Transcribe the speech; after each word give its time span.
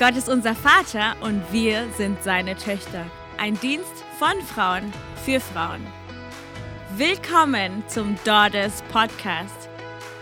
Gott 0.00 0.16
ist 0.16 0.30
unser 0.30 0.54
Vater 0.54 1.14
und 1.20 1.42
wir 1.52 1.86
sind 1.94 2.22
seine 2.22 2.56
Töchter. 2.56 3.04
Ein 3.36 3.60
Dienst 3.60 4.02
von 4.18 4.32
Frauen 4.46 4.90
für 5.26 5.40
Frauen. 5.40 5.86
Willkommen 6.96 7.84
zum 7.86 8.16
Daughters 8.24 8.82
Podcast. 8.90 9.68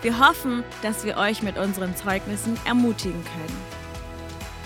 Wir 0.03 0.19
hoffen, 0.19 0.65
dass 0.83 1.05
wir 1.05 1.17
euch 1.17 1.45
mit 1.45 1.57
unseren 1.57 1.95
Zeugnissen 1.95 2.59
ermutigen 2.67 3.23
können. 3.23 3.57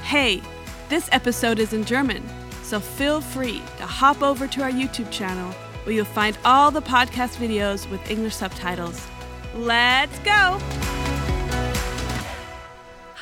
Hey, 0.02 0.40
this 0.88 1.10
episode 1.10 1.60
is 1.60 1.74
in 1.74 1.84
German, 1.84 2.22
so 2.62 2.80
feel 2.80 3.20
free 3.20 3.60
to 3.78 3.86
hop 3.86 4.22
over 4.22 4.48
to 4.48 4.62
our 4.62 4.70
YouTube 4.70 5.10
channel 5.10 5.54
where 5.84 5.94
you'll 5.94 6.06
find 6.06 6.38
all 6.42 6.72
the 6.72 6.80
podcast 6.80 7.36
videos 7.38 7.86
with 7.90 8.00
English 8.10 8.36
subtitles. 8.36 9.06
Let's 9.54 10.18
go! 10.20 10.58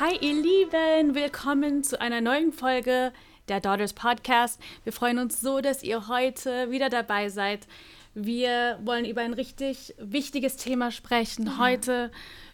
Hi 0.01 0.17
ihr 0.19 0.33
Lieben, 0.33 1.13
willkommen 1.13 1.83
zu 1.83 2.01
einer 2.01 2.21
neuen 2.21 2.51
Folge 2.53 3.13
der 3.47 3.59
Daughters 3.59 3.93
Podcast. 3.93 4.59
Wir 4.83 4.93
freuen 4.93 5.19
uns 5.19 5.39
so, 5.41 5.61
dass 5.61 5.83
ihr 5.83 6.07
heute 6.07 6.71
wieder 6.71 6.89
dabei 6.89 7.29
seid. 7.29 7.67
Wir 8.15 8.79
wollen 8.83 9.05
über 9.05 9.21
ein 9.21 9.35
richtig 9.35 9.93
wichtiges 9.99 10.55
Thema 10.55 10.89
sprechen. 10.89 11.45
Ja. 11.45 11.57
Heute 11.59 12.11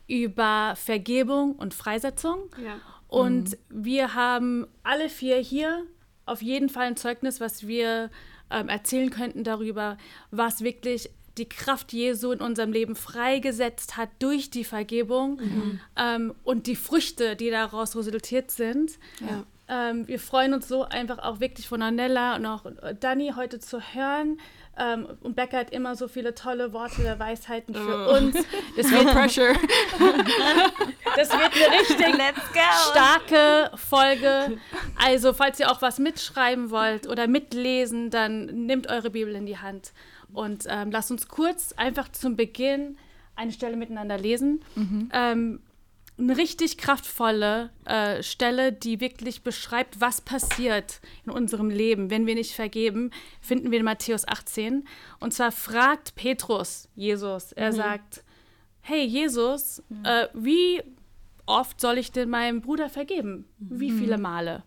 über 0.08 0.74
Vergebung 0.76 1.54
und 1.54 1.74
Freisetzung. 1.74 2.50
Ja. 2.62 2.82
Und 3.08 3.52
mhm. 3.52 3.86
wir 3.86 4.14
haben 4.14 4.68
alle 4.84 5.08
vier 5.08 5.38
hier 5.38 5.86
auf 6.26 6.42
jeden 6.42 6.68
Fall 6.68 6.88
ein 6.88 6.98
Zeugnis, 6.98 7.40
was 7.40 7.66
wir 7.66 8.10
ähm, 8.52 8.68
erzählen 8.68 9.10
könnten 9.10 9.46
darüber, 9.46 9.98
was 10.32 10.66
wirklich 10.66 11.12
die 11.38 11.50
Kraft 11.50 11.94
Jesu 11.94 12.32
in 12.32 12.42
unserem 12.42 12.72
Leben 12.72 12.96
freigesetzt 12.96 13.98
hat 13.98 14.10
durch 14.20 14.50
die 14.50 14.64
Vergebung 14.64 15.38
mhm. 15.38 15.80
ähm, 15.96 16.36
und 16.44 16.68
die 16.68 16.76
Früchte, 16.76 17.36
die 17.36 17.50
daraus 17.50 17.96
resultiert 17.96 18.52
sind. 18.52 18.94
Ja. 19.20 19.44
Ähm, 19.70 20.08
wir 20.08 20.20
freuen 20.20 20.54
uns 20.54 20.68
so 20.68 20.84
einfach 20.84 21.20
auch 21.20 21.40
wirklich 21.40 21.68
von 21.68 21.82
Anella 21.82 22.36
und 22.38 22.46
auch 22.46 22.64
Dani 23.00 23.34
heute 23.36 23.60
zu 23.60 23.82
hören. 23.82 24.40
Ähm, 24.80 25.08
und 25.22 25.36
Becca 25.36 25.58
hat 25.58 25.72
immer 25.72 25.96
so 25.96 26.08
viele 26.08 26.36
tolle 26.36 26.72
Worte 26.72 27.02
der 27.02 27.18
Weisheiten 27.18 27.74
für 27.74 28.08
oh. 28.10 28.18
uns. 28.18 28.38
Das 28.78 28.92
wird, 28.92 29.08
pressure. 29.08 29.54
das 31.16 31.30
wird 31.32 31.52
eine 31.56 31.80
richtig 31.80 32.62
starke 32.92 33.72
Folge. 33.76 34.60
Also, 35.04 35.34
falls 35.34 35.60
ihr 35.60 35.72
auch 35.72 35.82
was 35.82 35.98
mitschreiben 35.98 36.70
wollt 36.70 37.08
oder 37.08 37.28
mitlesen, 37.28 38.12
dann 38.12 38.46
nehmt 38.46 38.88
eure 38.88 39.10
Bibel 39.10 39.34
in 39.34 39.48
die 39.48 39.58
Hand. 39.58 39.94
Und 40.38 40.66
ähm, 40.70 40.92
lasst 40.92 41.10
uns 41.10 41.28
kurz 41.28 41.72
einfach 41.72 42.12
zum 42.12 42.36
Beginn 42.36 42.96
eine 43.36 43.52
Stelle 43.52 43.76
miteinander 43.76 44.20
lesen. 44.20 44.60
Mhm. 44.76 45.10
Ähm, 45.12 45.60
eine 46.20 46.38
richtig 46.38 46.78
kraftvolle 46.78 47.72
äh, 47.86 48.22
Stelle, 48.22 48.72
die 48.72 49.00
wirklich 49.00 49.42
beschreibt, 49.42 50.00
was 50.00 50.22
passiert 50.22 51.02
in 51.26 51.32
unserem 51.32 51.72
Leben, 51.72 52.12
wenn 52.12 52.28
wir 52.28 52.36
nicht 52.36 52.54
vergeben, 52.54 53.10
finden 53.42 53.72
wir 53.72 53.80
in 53.80 53.86
Matthäus 53.86 54.28
18. 54.28 54.88
Und 55.20 55.34
zwar 55.34 55.52
fragt 55.52 56.14
Petrus 56.14 56.88
Jesus. 56.94 57.52
Er 57.54 57.72
mhm. 57.72 57.76
sagt, 57.76 58.24
hey 58.82 59.04
Jesus, 59.06 59.82
mhm. 59.90 60.06
äh, 60.06 60.28
wie 60.36 60.84
oft 61.48 61.82
soll 61.82 61.98
ich 61.98 62.12
denn 62.12 62.30
meinem 62.30 62.62
Bruder 62.62 62.90
vergeben? 62.90 63.46
Wie 63.58 63.90
mhm. 63.90 64.00
viele 64.00 64.18
Male? 64.20 64.64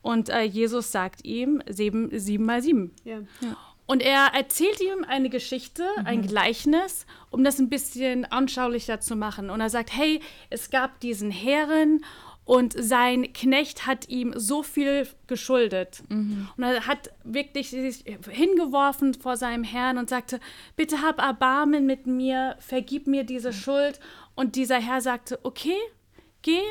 Und 0.00 0.30
äh, 0.30 0.42
Jesus 0.42 0.90
sagt 0.90 1.24
ihm 1.24 1.62
sieben, 1.68 2.10
sieben 2.18 2.44
mal 2.44 2.60
sieben. 2.60 2.92
Ja. 3.04 3.20
Ja. 3.40 3.56
Und 3.92 4.00
er 4.00 4.28
erzählt 4.32 4.80
ihm 4.80 5.04
eine 5.06 5.28
Geschichte, 5.28 5.84
mhm. 5.98 6.06
ein 6.06 6.22
Gleichnis, 6.22 7.04
um 7.28 7.44
das 7.44 7.58
ein 7.58 7.68
bisschen 7.68 8.24
anschaulicher 8.24 9.00
zu 9.00 9.16
machen. 9.16 9.50
Und 9.50 9.60
er 9.60 9.68
sagt, 9.68 9.94
hey, 9.94 10.20
es 10.48 10.70
gab 10.70 10.98
diesen 11.00 11.30
Herren 11.30 12.02
und 12.46 12.72
sein 12.72 13.34
Knecht 13.34 13.86
hat 13.86 14.08
ihm 14.08 14.32
so 14.34 14.62
viel 14.62 15.06
geschuldet. 15.26 16.04
Mhm. 16.08 16.48
Und 16.56 16.64
er 16.64 16.86
hat 16.86 17.10
wirklich 17.22 17.68
sich 17.68 18.02
hingeworfen 18.30 19.12
vor 19.12 19.36
seinem 19.36 19.62
Herrn 19.62 19.98
und 19.98 20.08
sagte, 20.08 20.40
bitte 20.74 21.02
hab 21.02 21.20
Erbarmen 21.20 21.84
mit 21.84 22.06
mir, 22.06 22.56
vergib 22.60 23.06
mir 23.06 23.24
diese 23.24 23.50
mhm. 23.50 23.56
Schuld. 23.56 24.00
Und 24.34 24.56
dieser 24.56 24.80
Herr 24.80 25.02
sagte, 25.02 25.38
okay, 25.42 25.76
geh, 26.40 26.62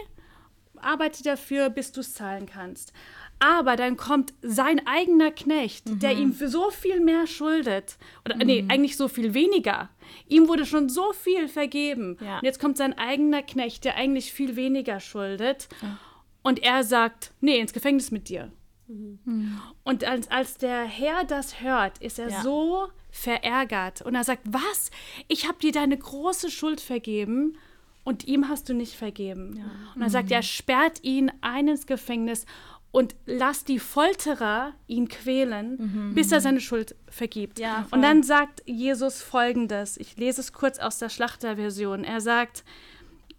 arbeite 0.77 1.21
dafür, 1.21 1.69
bis 1.69 1.91
du 1.91 2.01
es 2.01 2.15
zahlen 2.15 2.47
kannst. 2.47 2.93
Aber 3.41 3.75
dann 3.75 3.97
kommt 3.97 4.35
sein 4.43 4.85
eigener 4.85 5.31
Knecht, 5.31 5.89
mhm. 5.89 5.99
der 5.99 6.13
ihm 6.13 6.31
für 6.31 6.47
so 6.47 6.69
viel 6.69 6.99
mehr 6.99 7.25
schuldet. 7.25 7.97
Oder 8.23 8.35
mhm. 8.35 8.41
nee, 8.45 8.65
eigentlich 8.69 8.95
so 8.97 9.07
viel 9.07 9.33
weniger. 9.33 9.89
Ihm 10.27 10.47
wurde 10.47 10.63
schon 10.63 10.89
so 10.89 11.11
viel 11.11 11.47
vergeben. 11.47 12.17
Ja. 12.21 12.37
Und 12.37 12.43
jetzt 12.43 12.59
kommt 12.59 12.77
sein 12.77 12.95
eigener 12.97 13.41
Knecht, 13.41 13.83
der 13.83 13.95
eigentlich 13.95 14.31
viel 14.31 14.55
weniger 14.55 14.99
schuldet. 14.99 15.69
Ja. 15.81 15.97
Und 16.43 16.61
er 16.61 16.83
sagt, 16.83 17.31
nee, 17.41 17.59
ins 17.59 17.73
Gefängnis 17.73 18.11
mit 18.11 18.29
dir. 18.29 18.51
Mhm. 18.87 19.59
Und 19.83 20.03
als, 20.03 20.29
als 20.29 20.57
der 20.59 20.83
Herr 20.83 21.23
das 21.23 21.61
hört, 21.61 21.97
ist 21.97 22.19
er 22.19 22.29
ja. 22.29 22.41
so 22.43 22.89
verärgert. 23.09 24.03
Und 24.03 24.13
er 24.13 24.23
sagt, 24.23 24.43
was? 24.45 24.91
Ich 25.27 25.47
habe 25.47 25.57
dir 25.57 25.71
deine 25.71 25.97
große 25.97 26.51
Schuld 26.51 26.79
vergeben 26.79 27.57
und 28.03 28.27
ihm 28.27 28.49
hast 28.49 28.69
du 28.69 28.73
nicht 28.73 28.95
vergeben. 28.95 29.57
Ja. 29.57 29.93
Und 29.95 30.01
er 30.01 30.09
sagt, 30.09 30.29
mhm. 30.29 30.35
er 30.35 30.43
sperrt 30.43 31.03
ihn 31.03 31.31
ein 31.41 31.67
ins 31.67 31.85
Gefängnis 31.85 32.45
und 32.91 33.15
lass 33.25 33.63
die 33.63 33.79
Folterer 33.79 34.73
ihn 34.87 35.07
quälen, 35.07 35.77
mhm. 35.77 36.13
bis 36.13 36.31
er 36.31 36.41
seine 36.41 36.59
Schuld 36.59 36.95
vergibt. 37.07 37.59
Ja, 37.59 37.87
und 37.91 38.01
dann 38.01 38.21
sagt 38.21 38.61
Jesus 38.65 39.21
folgendes: 39.21 39.97
Ich 39.97 40.17
lese 40.17 40.41
es 40.41 40.53
kurz 40.53 40.77
aus 40.77 40.99
der 40.99 41.09
Schlachterversion. 41.09 42.03
Er 42.03 42.19
sagt, 42.19 42.63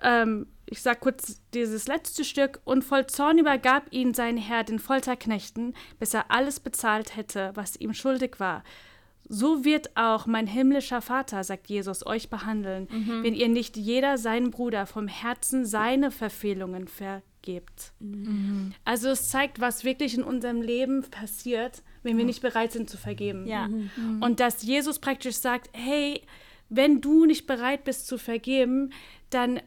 ähm, 0.01 0.47
ich 0.67 0.81
sage 0.81 1.01
kurz 1.01 1.41
dieses 1.53 1.87
letzte 1.87 2.25
Stück, 2.25 2.61
und 2.65 2.83
voll 2.83 3.07
Zorn 3.07 3.39
übergab 3.39 3.85
ihn 3.91 4.15
sein 4.15 4.39
Herr 4.39 4.65
den 4.65 4.79
Folterknechten, 4.79 5.75
bis 5.99 6.15
er 6.15 6.31
alles 6.31 6.59
bezahlt 6.59 7.15
hätte, 7.15 7.51
was 7.55 7.77
ihm 7.77 7.93
schuldig 7.93 8.41
war. 8.41 8.65
So 9.29 9.65
wird 9.65 9.97
auch 9.97 10.27
mein 10.27 10.47
himmlischer 10.47 11.01
Vater, 11.01 11.45
sagt 11.45 11.69
Jesus, 11.69 12.05
euch 12.07 12.29
behandeln, 12.29 12.89
mhm. 12.91 13.23
wenn 13.23 13.35
ihr 13.35 13.49
nicht 13.49 13.77
jeder 13.77 14.19
seinen 14.19 14.51
Bruder 14.51 14.87
vom 14.87 15.09
Herzen 15.09 15.65
seine 15.65 16.11
Verfehlungen 16.11 16.89
vergibt 16.89 17.23
gibt. 17.43 17.93
Mhm. 18.01 18.73
Also 18.85 19.11
es 19.11 19.29
zeigt, 19.29 19.61
was 19.61 19.85
wirklich 19.85 20.15
in 20.15 20.25
unserem 20.25 20.63
Leben 20.63 21.03
passiert, 21.11 21.83
wenn 22.03 22.17
wir 22.17 22.25
nicht 22.25 22.43
bereit 22.43 22.73
sind 22.73 22.89
zu 22.89 22.97
vergeben. 22.97 23.47
Ja. 23.47 23.69
Mhm. 23.69 24.23
Und 24.23 24.41
dass 24.41 24.63
Jesus 24.63 24.99
praktisch 24.99 25.37
sagt, 25.37 25.71
hey, 25.73 26.23
wenn 26.69 27.01
du 27.01 27.27
nicht 27.27 27.47
bereit 27.47 27.85
bist 27.85 28.07
zu 28.07 28.19
vergeben, 28.19 28.93
dann 29.31 29.61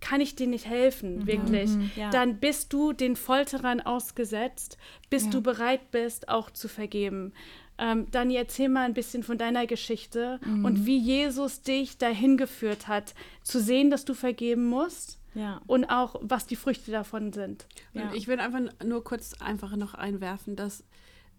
kann 0.00 0.20
ich 0.20 0.34
dir 0.34 0.46
nicht 0.46 0.66
helfen, 0.66 1.20
mhm. 1.20 1.26
wirklich. 1.26 1.70
Mhm. 1.70 1.90
Ja. 1.94 2.10
Dann 2.10 2.38
bist 2.38 2.72
du 2.72 2.92
den 2.92 3.16
Folterern 3.16 3.80
ausgesetzt, 3.80 4.78
bis 5.10 5.26
ja. 5.26 5.30
du 5.30 5.42
bereit 5.42 5.90
bist, 5.90 6.28
auch 6.28 6.50
zu 6.50 6.68
vergeben. 6.68 7.32
Ähm, 7.78 8.10
Dani, 8.10 8.34
erzähl 8.34 8.68
mal 8.68 8.84
ein 8.84 8.94
bisschen 8.94 9.22
von 9.22 9.38
deiner 9.38 9.66
Geschichte 9.66 10.40
mhm. 10.44 10.64
und 10.64 10.86
wie 10.86 10.98
Jesus 10.98 11.62
dich 11.62 11.98
dahin 11.98 12.36
geführt 12.36 12.88
hat, 12.88 13.14
zu 13.42 13.60
sehen, 13.60 13.90
dass 13.90 14.04
du 14.04 14.14
vergeben 14.14 14.66
musst 14.66 15.19
ja. 15.34 15.60
Und 15.66 15.84
auch, 15.86 16.16
was 16.20 16.46
die 16.46 16.56
Früchte 16.56 16.90
davon 16.90 17.32
sind. 17.32 17.66
Ja. 17.92 18.12
Ich 18.14 18.26
will 18.28 18.40
einfach 18.40 18.60
nur 18.84 19.04
kurz 19.04 19.34
einfach 19.34 19.76
noch 19.76 19.94
einwerfen, 19.94 20.56
dass 20.56 20.84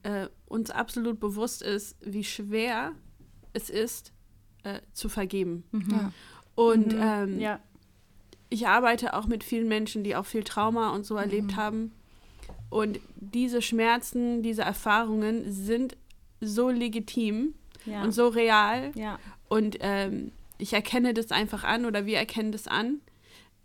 äh, 0.03 0.27
uns 0.47 0.71
absolut 0.71 1.19
bewusst 1.19 1.61
ist, 1.61 1.97
wie 2.01 2.23
schwer 2.23 2.93
es 3.53 3.69
ist, 3.69 4.13
äh, 4.63 4.79
zu 4.93 5.09
vergeben. 5.09 5.63
Mhm. 5.71 5.91
Ja. 5.91 6.13
Und 6.55 6.93
mhm. 6.93 7.01
Ähm, 7.01 7.39
ja. 7.39 7.59
ich 8.49 8.67
arbeite 8.67 9.13
auch 9.13 9.27
mit 9.27 9.43
vielen 9.43 9.67
Menschen, 9.67 10.03
die 10.03 10.15
auch 10.15 10.25
viel 10.25 10.43
Trauma 10.43 10.91
und 10.91 11.05
so 11.05 11.15
mhm. 11.15 11.21
erlebt 11.21 11.55
haben. 11.55 11.91
Und 12.69 12.99
diese 13.15 13.61
Schmerzen, 13.61 14.43
diese 14.43 14.61
Erfahrungen 14.61 15.51
sind 15.51 15.97
so 16.39 16.69
legitim 16.69 17.53
ja. 17.85 18.03
und 18.03 18.13
so 18.13 18.29
real. 18.29 18.91
Ja. 18.95 19.19
Und 19.49 19.77
ähm, 19.81 20.31
ich 20.57 20.73
erkenne 20.73 21.13
das 21.13 21.31
einfach 21.31 21.63
an 21.63 21.85
oder 21.85 22.05
wir 22.05 22.17
erkennen 22.17 22.51
das 22.53 22.67
an 22.67 23.01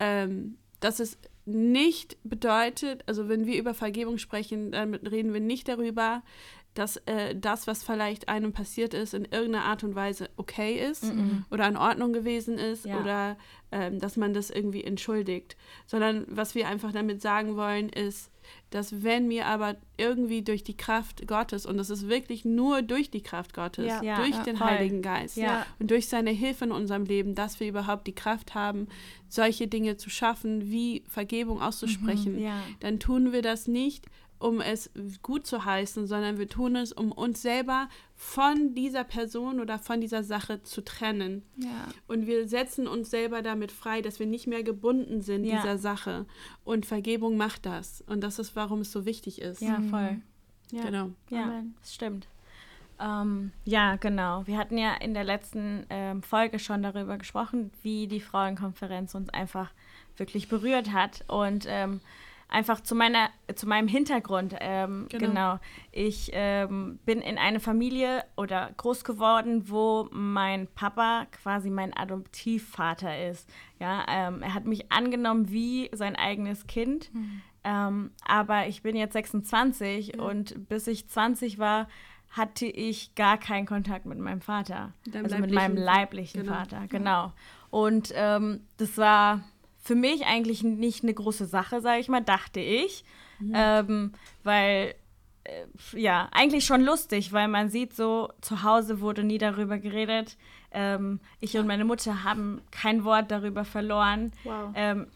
ähm, 0.01 0.59
dass 0.81 1.01
es 1.01 1.19
nicht 1.45 2.17
bedeutet, 2.25 3.05
also 3.07 3.29
wenn 3.29 3.47
wir 3.47 3.59
über 3.59 3.73
Vergebung 3.73 4.19
sprechen, 4.19 4.73
dann 4.73 4.95
reden 4.95 5.33
wir 5.33 5.41
nicht 5.41 5.69
darüber, 5.69 6.23
dass 6.75 6.99
äh, 7.07 7.35
das, 7.35 7.67
was 7.67 7.83
vielleicht 7.83 8.29
einem 8.29 8.53
passiert 8.53 8.95
ist, 8.95 9.15
in 9.15 9.25
irgendeiner 9.25 9.65
Art 9.65 9.83
und 9.83 9.95
Weise 9.95 10.29
okay 10.37 10.75
ist 10.79 11.05
mm 11.05 11.19
-mm. 11.19 11.43
oder 11.51 11.67
in 11.69 11.77
Ordnung 11.77 12.13
gewesen 12.13 12.59
ist 12.59 12.85
ja. 12.85 13.01
oder 13.01 13.39
ähm, 13.73 13.99
dass 13.99 14.17
man 14.17 14.35
das 14.35 14.51
irgendwie 14.51 14.85
entschuldigt, 14.85 15.57
sondern 15.87 16.27
was 16.29 16.55
wir 16.55 16.69
einfach 16.69 16.93
damit 16.93 17.23
sagen 17.23 17.57
wollen, 17.57 17.89
ist, 17.89 18.31
dass 18.71 19.03
wenn 19.03 19.29
mir 19.29 19.47
aber 19.47 19.77
irgendwie 19.97 20.43
durch 20.43 20.65
die 20.65 20.77
Kraft 20.77 21.27
Gottes, 21.27 21.67
und 21.67 21.77
das 21.77 21.91
ist 21.91 22.09
wirklich 22.09 22.45
nur 22.45 22.83
durch 22.83 23.11
die 23.11 23.23
Kraft 23.23 23.55
Gottes, 23.55 23.93
ja, 24.03 24.17
durch 24.17 24.31
ja, 24.31 24.43
den 24.43 24.57
voll. 24.57 24.67
Heiligen 24.67 25.03
Geist 25.03 25.37
ja. 25.37 25.67
und 25.79 25.91
durch 25.91 26.09
seine 26.09 26.31
Hilfe 26.31 26.67
in 26.67 26.73
unserem 26.73 27.05
Leben, 27.05 27.35
dass 27.35 27.61
wir 27.61 27.69
überhaupt 27.69 28.07
die 28.07 28.15
Kraft 28.15 28.55
haben, 28.55 28.89
solche 29.29 29.67
Dinge 29.67 29.97
zu 29.97 30.11
schaffen, 30.11 30.71
wie 30.71 31.03
Vergebung 31.09 31.61
auszusprechen, 31.61 32.43
mhm, 32.43 32.51
dann 32.81 33.01
tun 33.01 33.33
wir 33.33 33.43
das 33.43 33.67
nicht, 33.67 34.07
um 34.39 34.61
es 34.61 34.91
gut 35.23 35.47
zu 35.47 35.65
heißen, 35.65 36.07
sondern 36.07 36.39
wir 36.39 36.49
tun 36.49 36.77
es, 36.77 36.93
um 36.93 37.11
uns 37.13 37.43
selber 37.43 37.89
von 38.15 38.75
dieser 38.75 39.05
Person 39.05 39.61
oder 39.61 39.79
von 39.79 40.01
dieser 40.01 40.23
Sache 40.25 40.63
zu 40.63 40.83
trennen. 40.85 41.43
Ja. 41.57 41.87
Und 42.07 42.27
wir 42.27 42.47
setzen 42.49 42.87
uns 42.87 43.11
selber 43.11 43.43
damit 43.43 43.73
frei, 43.73 44.03
dass 44.03 44.19
wir 44.19 44.27
nicht 44.27 44.47
mehr 44.47 44.63
gebunden 44.63 45.23
sind 45.23 45.45
Ja. 45.45 45.57
dieser 45.57 45.79
Sache. 45.79 46.27
Und 46.65 46.87
Vergebung 46.87 47.37
macht 47.37 47.67
das. 47.67 48.03
Und 48.07 48.21
das 48.23 48.39
ist, 48.39 48.57
warum 48.57 48.81
es 48.81 48.93
so 48.93 49.05
wichtig 49.07 49.41
ist. 49.41 49.61
Ja, 49.63 49.81
voll. 49.91 50.21
Ja. 50.71 50.83
Genau. 50.83 51.11
Ja, 51.31 51.45
Amen. 51.45 51.75
das 51.81 51.95
stimmt. 51.95 52.27
Ähm, 52.99 53.53
ja, 53.65 53.97
genau. 53.97 54.47
Wir 54.47 54.57
hatten 54.59 54.79
ja 54.79 54.95
in 54.95 55.13
der 55.15 55.25
letzten 55.25 55.85
ähm, 55.91 56.23
Folge 56.23 56.59
schon 56.59 56.83
darüber 56.83 57.19
gesprochen, 57.19 57.71
wie 57.83 58.07
die 58.07 58.21
Frauenkonferenz 58.21 59.15
uns 59.15 59.29
einfach 59.29 59.71
wirklich 60.17 60.49
berührt 60.49 60.93
hat. 60.93 61.25
Und 61.29 61.67
ähm, 61.69 62.01
einfach 62.49 62.81
zu 62.81 62.95
meiner, 62.95 63.29
zu 63.55 63.67
meinem 63.69 63.89
Hintergrund. 63.89 64.55
Ähm, 64.61 65.07
Genau. 65.11 65.27
genau. 65.27 65.59
Ich 65.93 66.31
ähm, 66.33 66.99
bin 67.05 67.21
in 67.21 67.39
eine 67.39 67.61
Familie 67.61 68.25
oder 68.37 68.71
groß 68.77 69.05
geworden, 69.05 69.69
wo 69.69 70.09
mein 70.13 70.69
Papa 70.69 71.27
quasi 71.43 71.71
mein 71.71 71.93
Adoptivvater 71.97 73.29
ist. 73.29 73.49
Ja, 73.81 74.05
ähm, 74.09 74.43
er 74.43 74.55
hat 74.55 74.65
mich 74.65 74.91
angenommen 74.93 75.51
wie 75.51 75.91
sein 75.93 76.17
eigenes 76.17 76.67
Kind. 76.67 77.11
Ähm, 77.65 78.11
aber 78.25 78.69
ich 78.69 78.83
bin 78.83 78.95
jetzt 78.97 79.15
26 79.15 80.19
und 80.19 80.69
bis 80.69 80.87
ich 80.87 81.09
20 81.09 81.59
war, 81.59 81.89
hatte 82.31 82.67
ich 82.67 83.15
gar 83.15 83.39
keinen 83.39 83.67
Kontakt 83.67 84.05
mit 84.07 84.19
meinem 84.19 84.41
Vater. 84.41 84.93
Deinem 85.07 85.25
also 85.25 85.39
mit 85.39 85.53
meinem 85.53 85.77
leiblichen- 85.77 85.85
leiblichen 85.85 86.41
genau. 86.43 86.53
Vater, 86.55 86.87
genau. 86.89 87.33
Und 87.71 88.13
ähm, 88.15 88.61
das 88.77 88.97
war 88.99 89.41
für 89.87 89.95
mich 89.95 90.27
eigentlich 90.27 90.65
nicht 90.65 91.05
eine 91.05 91.15
große 91.15 91.47
Sache, 91.47 91.81
sage 91.81 92.01
ich 92.01 92.09
mal, 92.09 92.21
dachte 92.23 92.61
ich. 92.61 93.05
Ähm, 93.55 94.13
weil, 94.43 94.95
äh, 95.45 95.67
ja, 96.01 96.29
eigentlich 96.33 96.65
schon 96.65 96.83
lustig, 96.83 97.33
weil 97.33 97.49
man 97.49 97.69
sieht 97.69 97.95
so, 97.95 98.31
zu 98.41 98.63
Hause 98.63 99.01
wurde 99.01 99.23
nie 99.23 99.39
darüber 99.39 99.79
geredet. 99.79 100.37
Ähm, 100.73 101.21
ich 101.41 101.57
und 101.57 101.67
meine 101.67 101.85
Mutter 101.85 102.25
haben 102.25 102.63
kein 102.71 103.05
Wort 103.05 103.31
darüber 103.31 103.65
verloren. 103.65 104.33
Wow. 104.45 104.73
Ähm, 104.75 105.07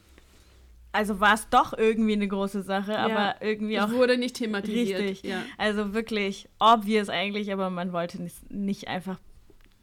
also 0.93 1.19
war 1.20 1.34
es 1.34 1.49
doch 1.49 1.76
irgendwie 1.76 2.12
eine 2.12 2.28
große 2.28 2.62
Sache, 2.62 2.99
aber 2.99 3.37
irgendwie 3.40 3.76
Es 3.76 3.84
auch 3.84 3.90
wurde 3.93 4.19
nicht 4.19 4.37
thematisiert. 4.37 5.00
richtig. 5.00 5.31
Ja. 5.31 5.43
Also 5.56 5.94
wirklich 5.94 6.49
obvious 6.58 7.08
eigentlich, 7.08 7.52
aber 7.52 7.70
man 7.70 7.93
wollte 7.93 8.22
nicht, 8.22 8.50
nicht 8.50 8.88
einfach 8.88 9.19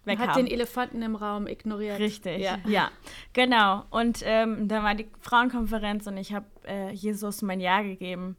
Weghaben. 0.07 0.29
hat 0.29 0.37
den 0.37 0.47
Elefanten 0.47 1.01
im 1.01 1.15
Raum 1.15 1.47
ignoriert. 1.47 1.99
Richtig, 1.99 2.41
Ja. 2.41 2.59
ja, 2.67 2.89
genau. 3.33 3.83
Und 3.89 4.19
ähm, 4.23 4.67
dann 4.67 4.83
war 4.83 4.95
die 4.95 5.07
Frauenkonferenz 5.19 6.07
und 6.07 6.17
ich 6.17 6.33
habe 6.33 6.45
äh, 6.67 6.91
Jesus 6.91 7.41
mein 7.41 7.59
Ja 7.59 7.81
gegeben. 7.81 8.37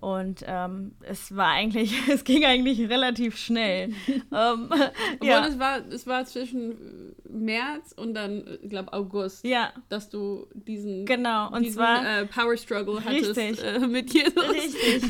Und 0.00 0.42
ähm, 0.46 0.92
es 1.02 1.36
war 1.36 1.48
eigentlich, 1.48 1.92
es 2.08 2.24
ging 2.24 2.44
eigentlich 2.46 2.88
relativ 2.88 3.36
schnell. 3.36 3.90
ähm, 4.08 4.22
Obwohl 4.32 5.28
ja, 5.28 5.46
es 5.46 5.58
war, 5.58 5.86
es 5.88 6.06
war 6.06 6.24
zwischen 6.24 6.72
äh, 6.72 7.28
März 7.28 7.92
und 7.96 8.14
dann, 8.14 8.58
ich 8.62 8.70
glaube, 8.70 8.92
August, 8.94 9.44
ja, 9.44 9.72
dass 9.90 10.08
du 10.08 10.46
diesen, 10.54 11.04
genau. 11.04 11.50
Und 11.52 11.64
diesen 11.64 11.76
zwar 11.76 12.20
äh, 12.20 12.26
Power 12.26 12.56
Struggle 12.56 13.04
hattest 13.04 13.36
äh, 13.36 13.78
mit 13.86 14.12
Jesus. 14.14 14.50
Richtig. 14.50 15.02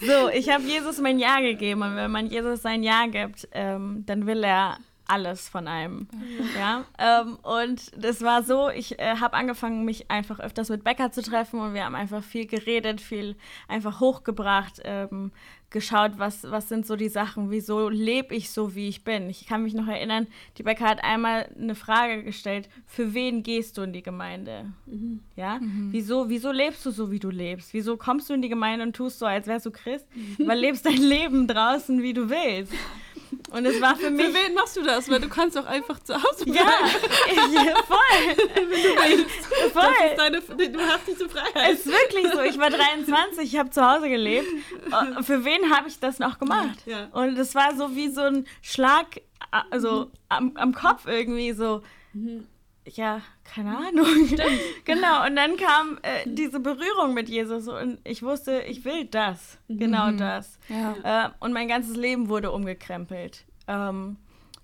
So, 0.00 0.30
ich 0.32 0.48
habe 0.48 0.64
Jesus 0.64 0.98
mein 0.98 1.18
Ja 1.18 1.40
gegeben 1.40 1.82
und 1.82 1.94
wenn 1.96 2.10
man 2.10 2.26
Jesus 2.28 2.62
sein 2.62 2.82
Ja 2.82 3.06
gibt, 3.06 3.46
ähm, 3.52 4.04
dann 4.06 4.26
will 4.26 4.42
er 4.44 4.78
alles 5.08 5.48
von 5.48 5.66
einem. 5.66 6.06
Ja. 6.56 6.84
Ähm, 6.98 7.36
und 7.42 7.90
das 7.96 8.22
war 8.22 8.42
so, 8.42 8.68
ich 8.68 8.98
äh, 8.98 9.16
habe 9.16 9.34
angefangen, 9.34 9.84
mich 9.84 10.10
einfach 10.10 10.38
öfters 10.38 10.68
mit 10.68 10.84
Becker 10.84 11.10
zu 11.10 11.22
treffen 11.22 11.60
und 11.60 11.74
wir 11.74 11.84
haben 11.84 11.94
einfach 11.94 12.22
viel 12.22 12.46
geredet, 12.46 13.00
viel 13.00 13.36
einfach 13.68 14.00
hochgebracht, 14.00 14.80
ähm, 14.84 15.32
geschaut, 15.70 16.12
was, 16.16 16.44
was 16.44 16.68
sind 16.68 16.86
so 16.86 16.96
die 16.96 17.08
Sachen, 17.08 17.50
wieso 17.50 17.88
lebe 17.88 18.34
ich 18.34 18.50
so, 18.50 18.74
wie 18.74 18.88
ich 18.88 19.04
bin. 19.04 19.28
Ich 19.28 19.46
kann 19.46 19.62
mich 19.62 19.74
noch 19.74 19.86
erinnern, 19.86 20.26
die 20.56 20.62
Becker 20.62 20.86
hat 20.86 21.04
einmal 21.04 21.48
eine 21.58 21.74
Frage 21.74 22.22
gestellt, 22.22 22.68
für 22.86 23.12
wen 23.12 23.42
gehst 23.42 23.76
du 23.76 23.82
in 23.82 23.92
die 23.92 24.02
Gemeinde? 24.02 24.72
Ja? 25.36 25.60
Wieso, 25.90 26.30
wieso 26.30 26.52
lebst 26.52 26.86
du 26.86 26.90
so, 26.90 27.10
wie 27.10 27.18
du 27.18 27.28
lebst? 27.28 27.74
Wieso 27.74 27.98
kommst 27.98 28.30
du 28.30 28.34
in 28.34 28.40
die 28.40 28.48
Gemeinde 28.48 28.84
und 28.84 28.96
tust 28.96 29.18
so, 29.18 29.26
als 29.26 29.46
wärst 29.46 29.66
du 29.66 29.70
Christ? 29.70 30.06
Weil 30.38 30.58
lebst 30.58 30.86
dein 30.86 31.02
Leben 31.02 31.46
draußen, 31.46 32.02
wie 32.02 32.14
du 32.14 32.30
willst. 32.30 32.72
Und 33.50 33.64
es 33.64 33.80
war 33.80 33.96
für 33.96 34.10
mich. 34.10 34.26
Für 34.26 34.34
wen 34.34 34.54
machst 34.54 34.76
du 34.76 34.82
das? 34.82 35.10
Weil 35.10 35.20
du 35.20 35.28
kannst 35.28 35.56
doch 35.56 35.66
einfach 35.66 35.98
zu 36.00 36.14
Hause 36.14 36.44
bleiben. 36.44 36.58
ja, 36.58 36.76
ich, 37.26 37.70
voll. 37.86 38.46
Das 39.62 39.72
voll. 39.72 39.92
ist 40.10 40.18
deine, 40.18 40.40
du 40.40 40.80
hast 40.80 41.06
diese 41.06 41.28
Freiheit. 41.28 41.72
Es 41.72 41.86
ist 41.86 41.86
wirklich 41.86 42.32
so. 42.32 42.42
Ich 42.42 42.58
war 42.58 42.70
23, 42.70 43.52
ich 43.52 43.58
habe 43.58 43.70
zu 43.70 43.84
Hause 43.84 44.08
gelebt. 44.08 44.48
Äh, 44.88 45.22
Für 45.22 45.44
wen 45.44 45.74
habe 45.74 45.88
ich 45.88 45.98
das 45.98 46.18
noch 46.18 46.38
gemacht? 46.38 46.78
Ja. 46.86 47.08
Und 47.12 47.38
es 47.38 47.54
war 47.54 47.76
so 47.76 47.94
wie 47.94 48.08
so 48.08 48.22
ein 48.22 48.46
Schlag 48.62 49.20
also 49.70 50.10
am, 50.28 50.56
am 50.56 50.74
Kopf 50.74 51.06
irgendwie 51.06 51.52
so. 51.52 51.82
Ja, 52.94 53.22
keine 53.44 53.76
Ahnung. 53.76 54.06
genau. 54.84 55.26
Und 55.26 55.36
dann 55.36 55.56
kam 55.56 55.98
äh, 56.02 56.24
diese 56.26 56.60
Berührung 56.60 57.14
mit 57.14 57.28
Jesus 57.28 57.68
und 57.68 57.98
ich 58.04 58.22
wusste, 58.22 58.60
ich 58.62 58.84
will 58.84 59.04
das. 59.04 59.58
Genau 59.68 60.10
das. 60.12 60.58
Ja. 60.68 61.26
Äh, 61.26 61.30
und 61.40 61.52
mein 61.52 61.68
ganzes 61.68 61.96
Leben 61.96 62.28
wurde 62.28 62.50
umgekrempelt. 62.50 63.44
Ähm, 63.66 64.16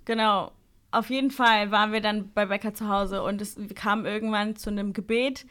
genau. 0.05 0.53
Auf 0.91 1.11
jeden 1.11 1.31
Fall 1.31 1.71
waren 1.71 1.93
wir 1.93 2.01
dann 2.01 2.31
bei 2.33 2.47
Becker 2.47 2.73
zu 2.73 2.89
Hause 2.89 3.23
und 3.23 3.41
es 3.41 3.57
kam 3.75 4.07
irgendwann 4.07 4.55
zu 4.55 4.71
einem 4.71 4.93
Gebet, 4.93 5.45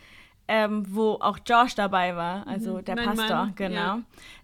ähm, 0.47 0.85
wo 0.89 1.13
auch 1.15 1.39
Josh 1.45 1.75
dabei 1.75 2.15
war, 2.15 2.47
also 2.47 2.81
der 2.81 2.95
Mein 2.95 3.05
Pastor, 3.07 3.35
Mann, 3.35 3.55
genau. 3.55 3.75
ja. 3.75 4.01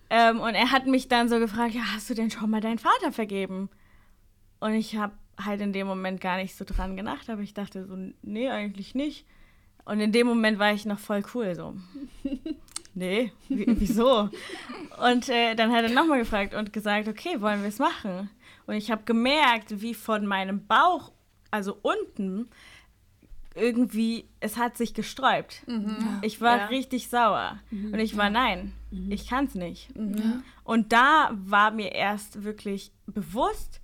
Ähm, 0.10 0.40
und 0.42 0.56
er 0.56 0.72
hat 0.72 0.88
mich 0.88 1.08
dann 1.08 1.30
so 1.30 1.40
gefragt, 1.40 1.74
ja, 1.74 1.84
hast 1.94 2.10
du 2.10 2.16
denn 2.16 2.32
schon 2.32 2.50
mal 2.50 2.62
deinen 2.62 2.80
Vater 2.80 3.12
vergeben? 3.12 3.70
Und 4.60 4.74
ich 4.74 4.98
habe 4.98 5.14
halt 5.44 5.62
in 5.62 5.74
dem 5.74 5.88
Moment 5.88 6.20
gar 6.22 6.38
nicht 6.38 6.56
so 6.56 6.66
dran 6.66 6.96
gedacht, 6.98 7.30
aber 7.30 7.42
ich 7.42 7.54
dachte 7.54 7.86
so, 7.86 7.96
nee, 8.22 8.50
eigentlich 8.50 8.94
nicht. 8.96 9.26
Und 9.86 10.00
in 10.02 10.12
dem 10.12 10.28
Moment 10.28 10.60
war 10.60 10.74
ich 10.74 10.86
noch 10.86 11.00
voll 11.00 11.24
cool, 11.34 11.56
so. 11.56 11.76
Nee, 12.96 13.32
wie, 13.48 13.66
wieso? 13.80 14.30
Und 15.02 15.30
äh, 15.30 15.54
dann 15.56 15.72
hat 15.72 15.84
er 15.84 15.92
nochmal 15.92 16.20
gefragt 16.20 16.54
und 16.56 16.74
gesagt, 16.74 17.08
okay, 17.08 17.40
wollen 17.40 17.62
wir 17.62 17.70
es 17.70 17.78
machen? 17.80 18.30
Und 18.66 18.74
ich 18.76 18.90
habe 18.92 19.04
gemerkt, 19.06 19.80
wie 19.82 19.94
von 19.94 20.26
meinem 20.26 20.66
Bauch, 20.66 21.12
also 21.52 21.78
unten, 21.82 22.50
irgendwie, 23.56 24.26
es 24.40 24.58
hat 24.58 24.76
sich 24.76 24.94
gesträubt. 24.96 25.64
Ich 26.24 26.42
war 26.42 26.58
Ja. 26.58 26.66
richtig 26.66 27.10
sauer. 27.10 27.60
Und 27.72 28.00
ich 28.00 28.18
war, 28.18 28.30
nein, 28.30 28.74
ich 29.10 29.28
kann 29.28 29.46
es 29.46 29.56
nicht. 29.56 29.90
Und 30.64 30.92
da 30.92 31.30
war 31.34 31.72
mir 31.72 31.94
erst 31.94 32.44
wirklich 32.44 32.92
bewusst, 33.06 33.82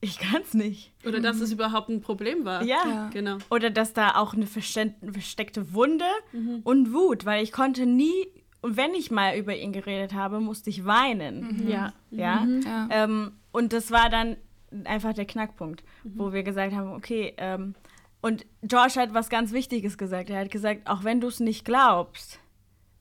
ich 0.00 0.18
kann 0.18 0.42
es 0.42 0.54
nicht. 0.54 0.92
Oder 1.06 1.20
dass 1.20 1.40
es 1.40 1.52
überhaupt 1.52 1.88
ein 1.90 2.00
Problem 2.00 2.44
war. 2.44 2.62
Ja. 2.62 2.78
Ja. 2.88 3.08
Genau. 3.12 3.38
Oder 3.50 3.70
dass 3.70 3.92
da 3.92 4.16
auch 4.16 4.34
eine 4.34 4.46
verste- 4.46 4.94
versteckte 5.12 5.72
Wunde 5.74 6.04
Mhm. 6.32 6.60
und 6.64 6.92
Wut, 6.94 7.24
weil 7.26 7.42
ich 7.42 7.52
konnte 7.52 7.84
nie, 7.86 8.26
und 8.62 8.76
wenn 8.76 8.94
ich 8.94 9.10
mal 9.10 9.36
über 9.36 9.56
ihn 9.56 9.72
geredet 9.72 10.14
habe, 10.14 10.40
musste 10.40 10.70
ich 10.70 10.84
weinen. 10.84 11.66
Ja. 11.68 11.92
Ja. 12.10 12.46
Ja. 12.64 12.88
Ähm, 12.90 13.32
und 13.52 13.72
das 13.72 13.90
war 13.90 14.08
dann 14.10 14.36
einfach 14.84 15.12
der 15.12 15.24
Knackpunkt, 15.26 15.82
Mhm. 16.04 16.12
wo 16.16 16.32
wir 16.32 16.42
gesagt 16.44 16.74
haben, 16.74 16.92
okay, 16.92 17.34
ähm, 17.38 17.74
und 18.22 18.44
George 18.62 18.94
hat 19.00 19.14
was 19.14 19.28
ganz 19.30 19.52
Wichtiges 19.52 19.96
gesagt. 19.98 20.28
Er 20.30 20.40
hat 20.40 20.50
gesagt, 20.50 20.86
auch 20.86 21.04
wenn 21.04 21.20
du 21.20 21.28
es 21.28 21.40
nicht 21.40 21.64
glaubst, 21.64 22.38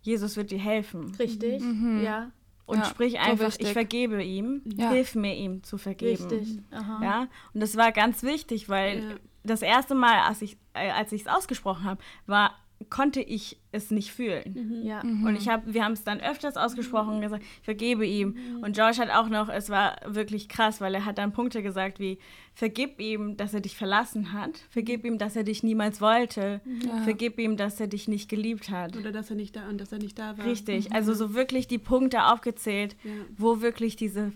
Jesus 0.02 0.38
wird 0.38 0.50
dir 0.52 0.60
helfen. 0.60 1.14
Richtig. 1.20 1.62
Ja. 2.04 2.32
Und 2.70 2.78
Ja, 2.78 2.86
sprich 2.86 3.20
einfach, 3.20 3.52
ich 3.58 3.74
vergebe 3.74 4.24
ihm, 4.24 4.62
Ja. 4.78 4.92
hilf 4.92 5.16
mir 5.16 5.34
ihm 5.36 5.64
zu 5.64 5.80
vergeben. 5.80 6.24
Richtig. 6.28 6.60
Aha. 6.72 7.00
Ja, 7.04 7.28
und 7.54 7.62
das 7.62 7.76
war 7.78 7.92
ganz 7.92 8.22
wichtig, 8.22 8.70
weil 8.70 9.00
Ja. 9.00 9.16
das 9.44 9.64
erste 9.64 9.96
Mal, 9.96 10.20
als 10.20 10.44
ich 10.44 10.56
äh, 10.76 10.92
als 10.92 11.12
ich 11.12 11.22
es 11.22 11.28
ausgesprochen 11.28 11.86
habe, 11.86 12.00
war 12.28 12.54
konnte 12.90 13.22
ich 13.22 13.58
es 13.72 13.92
nicht 13.92 14.12
fühlen. 14.12 14.82
Ja. 14.84 15.02
Und 15.02 15.36
ich 15.36 15.50
habe, 15.50 15.74
wir 15.74 15.84
haben 15.84 15.92
es 15.92 16.04
dann 16.04 16.22
öfters 16.22 16.56
ausgesprochen 16.56 17.16
und 17.16 17.22
gesagt, 17.22 17.44
ich 17.44 17.66
vergebe 17.66 18.06
ihm. 18.06 18.36
Und 18.64 18.74
George 18.74 18.98
hat 18.98 19.10
auch 19.12 19.28
noch, 19.30 19.50
es 19.50 19.70
war 19.70 19.98
wirklich 20.06 20.48
krass, 20.50 20.80
weil 20.80 20.96
er 20.96 21.04
hat 21.06 21.18
dann 21.18 21.34
Punkte 21.34 21.62
gesagt 21.62 22.00
wie, 22.00 22.20
vergib 22.54 23.00
ihm, 23.02 23.38
dass 23.38 23.54
er 23.54 23.60
dich 23.62 23.76
verlassen 23.76 24.34
hat, 24.34 24.58
vergib 24.70 25.06
ihm, 25.06 25.18
dass 25.18 25.36
er 25.36 25.44
dich 25.44 25.62
niemals 25.62 26.00
wollte, 26.02 26.62
Ja. 26.86 27.02
vergib 27.04 27.38
ihm, 27.38 27.58
dass 27.58 27.80
er 27.80 27.88
dich 27.88 28.08
nicht 28.08 28.30
geliebt 28.30 28.70
hat. 28.70 28.96
Oder 28.98 29.12
dass 29.12 29.30
er 29.30 29.36
nicht 29.36 29.56
da 29.56 29.68
und 29.70 29.80
dass 29.80 29.92
er 29.92 30.00
nicht 30.00 30.18
da 30.18 30.38
war. 30.38 30.46
Richtig, 30.46 30.92
also 30.94 31.14
so 31.14 31.34
wirklich 31.34 31.68
die 31.68 31.78
Punkte 31.80 32.26
aufgezählt, 32.26 32.96
Ja. 33.04 33.12
wo 33.38 33.62
wirklich 33.62 33.98
diese, 33.98 34.32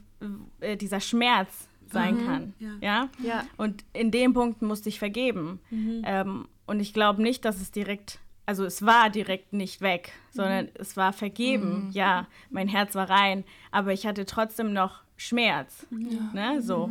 äh, 0.59 0.75
dieser 0.77 0.99
Schmerz 0.99 1.67
sein 1.91 2.25
kann. 2.25 2.53
Ja. 2.59 2.69
Ja? 2.81 3.09
Ja. 3.23 3.43
Und 3.57 3.83
in 3.93 4.09
dem 4.11 4.33
Punkt 4.33 4.61
musste 4.63 4.89
ich 4.89 4.97
vergeben. 4.99 5.59
Ähm, 5.71 6.47
und 6.65 6.79
ich 6.79 6.93
glaube 6.93 7.21
nicht, 7.21 7.45
dass 7.45 7.61
es 7.61 7.69
direkt, 7.71 8.19
also 8.45 8.65
es 8.65 8.85
war 8.85 9.09
direkt 9.09 9.53
nicht 9.53 9.81
weg, 9.81 10.11
sondern 10.31 10.69
es 10.75 10.97
war 10.97 11.13
vergeben. 11.13 11.89
Ja, 11.93 12.27
mein 12.49 12.67
Herz 12.67 12.95
war 12.95 13.09
rein, 13.09 13.43
aber 13.71 13.93
ich 13.93 14.05
hatte 14.05 14.25
trotzdem 14.25 14.73
noch 14.73 15.01
Schmerz. 15.15 15.85
Ne? 15.89 16.61
So. 16.61 16.89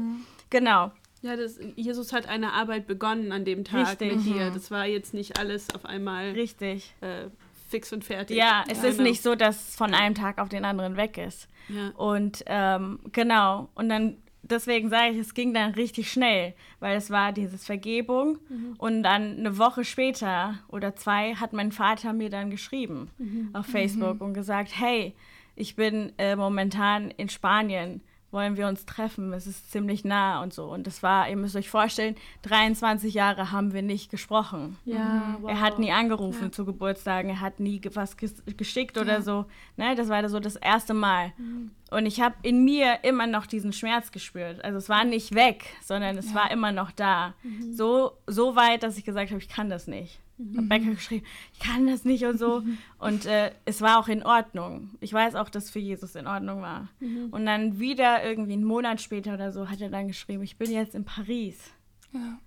Genau. 0.51 0.93
Ja, 1.23 1.37
das, 1.37 1.59
Jesus 1.77 2.13
hat 2.13 2.27
eine 2.27 2.53
Arbeit 2.53 2.87
begonnen 2.87 3.31
an 3.31 3.45
dem 3.45 3.65
Tag 3.65 3.91
Richtig. 3.91 4.17
mit 4.17 4.27
dir. 4.27 4.51
Das 4.51 4.71
war 4.71 4.87
jetzt 4.87 5.15
nicht 5.15 5.39
alles 5.39 5.73
auf 5.75 5.85
einmal 5.85 6.31
Richtig. 6.31 6.95
äh, 7.01 7.29
fix 7.69 7.93
und 7.93 8.05
fertig. 8.05 8.37
Ja, 8.37 8.65
es 8.69 8.83
ja, 8.83 8.89
ist 8.89 8.97
genau. 8.97 9.09
nicht 9.09 9.23
so, 9.23 9.35
dass 9.35 9.69
es 9.69 9.77
von 9.77 9.95
einem 9.95 10.15
Tag 10.15 10.39
auf 10.39 10.49
den 10.49 10.65
anderen 10.65 10.97
weg 10.97 11.19
ist. 11.19 11.49
Ja. 11.69 11.91
Und 11.91 12.43
ähm, 12.47 12.99
genau, 13.13 13.69
und 13.75 13.89
dann 13.89 14.17
deswegen 14.43 14.89
sage 14.89 15.13
ich, 15.13 15.19
es 15.19 15.35
ging 15.35 15.55
dann 15.55 15.73
richtig 15.73 16.11
schnell, 16.11 16.55
weil 16.81 16.97
es 16.97 17.11
war 17.11 17.33
dieses 17.33 17.65
Vergebung 17.65 18.39
mhm. 18.49 18.75
und 18.79 19.03
dann 19.03 19.39
eine 19.39 19.59
Woche 19.59 19.85
später 19.85 20.59
oder 20.69 20.95
zwei 20.97 21.35
hat 21.35 21.53
mein 21.53 21.73
Vater 21.73 22.13
mir 22.13 22.31
dann 22.31 22.51
geschrieben 22.51 23.11
mhm. 23.19 23.51
auf 23.53 23.67
Facebook 23.67 24.17
mhm. 24.17 24.27
und 24.27 24.35
gesagt, 24.35 24.73
hey, 24.79 25.15
ich 25.55 25.77
bin 25.77 26.13
äh, 26.19 26.37
momentan 26.37 27.11
in 27.11 27.29
Spanien 27.29 28.01
wollen 28.33 28.57
wir 28.57 28.67
uns 28.67 28.87
treffen. 28.87 29.33
Es 29.33 29.47
ist 29.47 29.71
ziemlich 29.71 30.05
nah 30.05 30.43
und 30.43 30.53
so. 30.53 30.65
Und 30.65 30.87
das 30.87 31.03
war, 31.03 31.29
ihr 31.29 31.37
müsst 31.37 31.55
euch 31.55 31.69
vorstellen, 31.69 32.17
23 32.43 33.13
Jahre 33.15 33.53
haben 33.53 33.73
wir 33.73 33.83
nicht 33.83 34.11
gesprochen. 34.11 34.79
Ja, 34.85 35.37
wow. 35.41 35.51
Er 35.51 35.61
hat 35.61 35.79
nie 35.79 35.93
angerufen 35.93 36.45
ja. 36.45 36.53
zu 36.53 36.65
Geburtstagen, 36.65 37.31
er 37.31 37.41
hat 37.41 37.61
nie 37.61 37.81
was 37.95 38.17
geschickt 38.17 38.97
oder 38.97 39.15
ja. 39.15 39.23
so. 39.23 39.45
Ne, 39.77 39.95
das 39.95 40.09
war 40.09 40.27
so 40.29 40.41
das 40.41 40.57
erste 40.57 40.95
Mal. 40.95 41.33
Mhm. 41.37 41.71
Und 41.91 42.07
ich 42.07 42.23
habe 42.23 42.35
in 42.43 42.65
mir 42.65 43.05
immer 43.05 43.27
noch 43.27 43.45
diesen 43.45 43.75
Schmerz 43.75 44.13
gespürt. 44.13 44.65
Also 44.65 44.79
es 44.79 44.89
war 44.89 45.05
nicht 45.05 45.35
weg, 45.35 45.65
sondern 45.83 46.17
es 46.17 46.31
ja. 46.31 46.37
war 46.37 46.51
immer 46.51 46.73
noch 46.73 46.91
da. 46.91 47.35
Mhm. 47.43 47.75
So, 47.75 48.13
so 48.27 48.57
weit, 48.57 48.83
dass 48.83 48.97
ich 48.97 49.05
gesagt 49.05 49.31
habe, 49.31 49.41
ich 49.41 49.49
kann 49.49 49.69
das 49.69 49.87
nicht. 49.87 50.22
Mhm. 50.39 50.57
Habe 50.57 50.67
Becker 50.67 50.91
geschrieben, 50.95 51.27
ich 51.53 51.59
kann 51.59 51.87
das 51.87 52.05
nicht 52.05 52.25
und 52.25 52.39
so. 52.39 52.61
Mhm. 52.61 52.79
Und 52.99 53.27
äh, 53.27 53.53
es 53.65 53.81
war 53.81 53.99
auch 53.99 54.09
in 54.09 54.23
Ordnung. 54.23 54.91
Ich 55.01 55.13
weiß 55.13 55.35
auch, 55.35 55.49
dass 55.49 55.71
für 55.71 55.79
Jesus 55.79 56.15
in 56.15 56.27
Ordnung 56.27 56.63
war. 56.63 56.89
Mhm. 57.01 57.29
Und 57.31 57.47
dann 57.47 57.79
wieder 57.79 58.25
irgendwie 58.25 58.55
einen 58.55 58.65
Monat 58.65 59.01
später 59.01 59.35
oder 59.35 59.53
so 59.53 59.69
hat 59.69 59.81
er 59.81 59.91
dann 59.91 60.09
geschrieben, 60.09 60.43
ich 60.43 60.57
bin 60.57 60.71
jetzt 60.71 60.95
in 60.95 61.05
Paris. 61.05 61.71
Ja. 62.13 62.39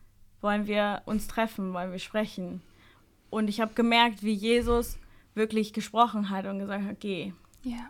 Wollen 0.42 0.68
wir 0.68 1.01
uns 1.06 1.27
treffen, 1.27 1.74
wollen 1.74 1.92
wir 1.92 2.00
sprechen. 2.00 2.62
Und 3.30 3.50
ich 3.50 3.62
habe 3.62 3.74
gemerkt, 3.74 4.24
wie 4.24 4.34
Jesus 4.34 4.98
wirklich 5.34 5.74
gesprochen 5.74 6.30
hat 6.30 6.46
und 6.46 6.60
gesagt 6.60 6.86
hat, 6.86 7.00
geh. 7.00 7.34
Ja. 7.63 7.89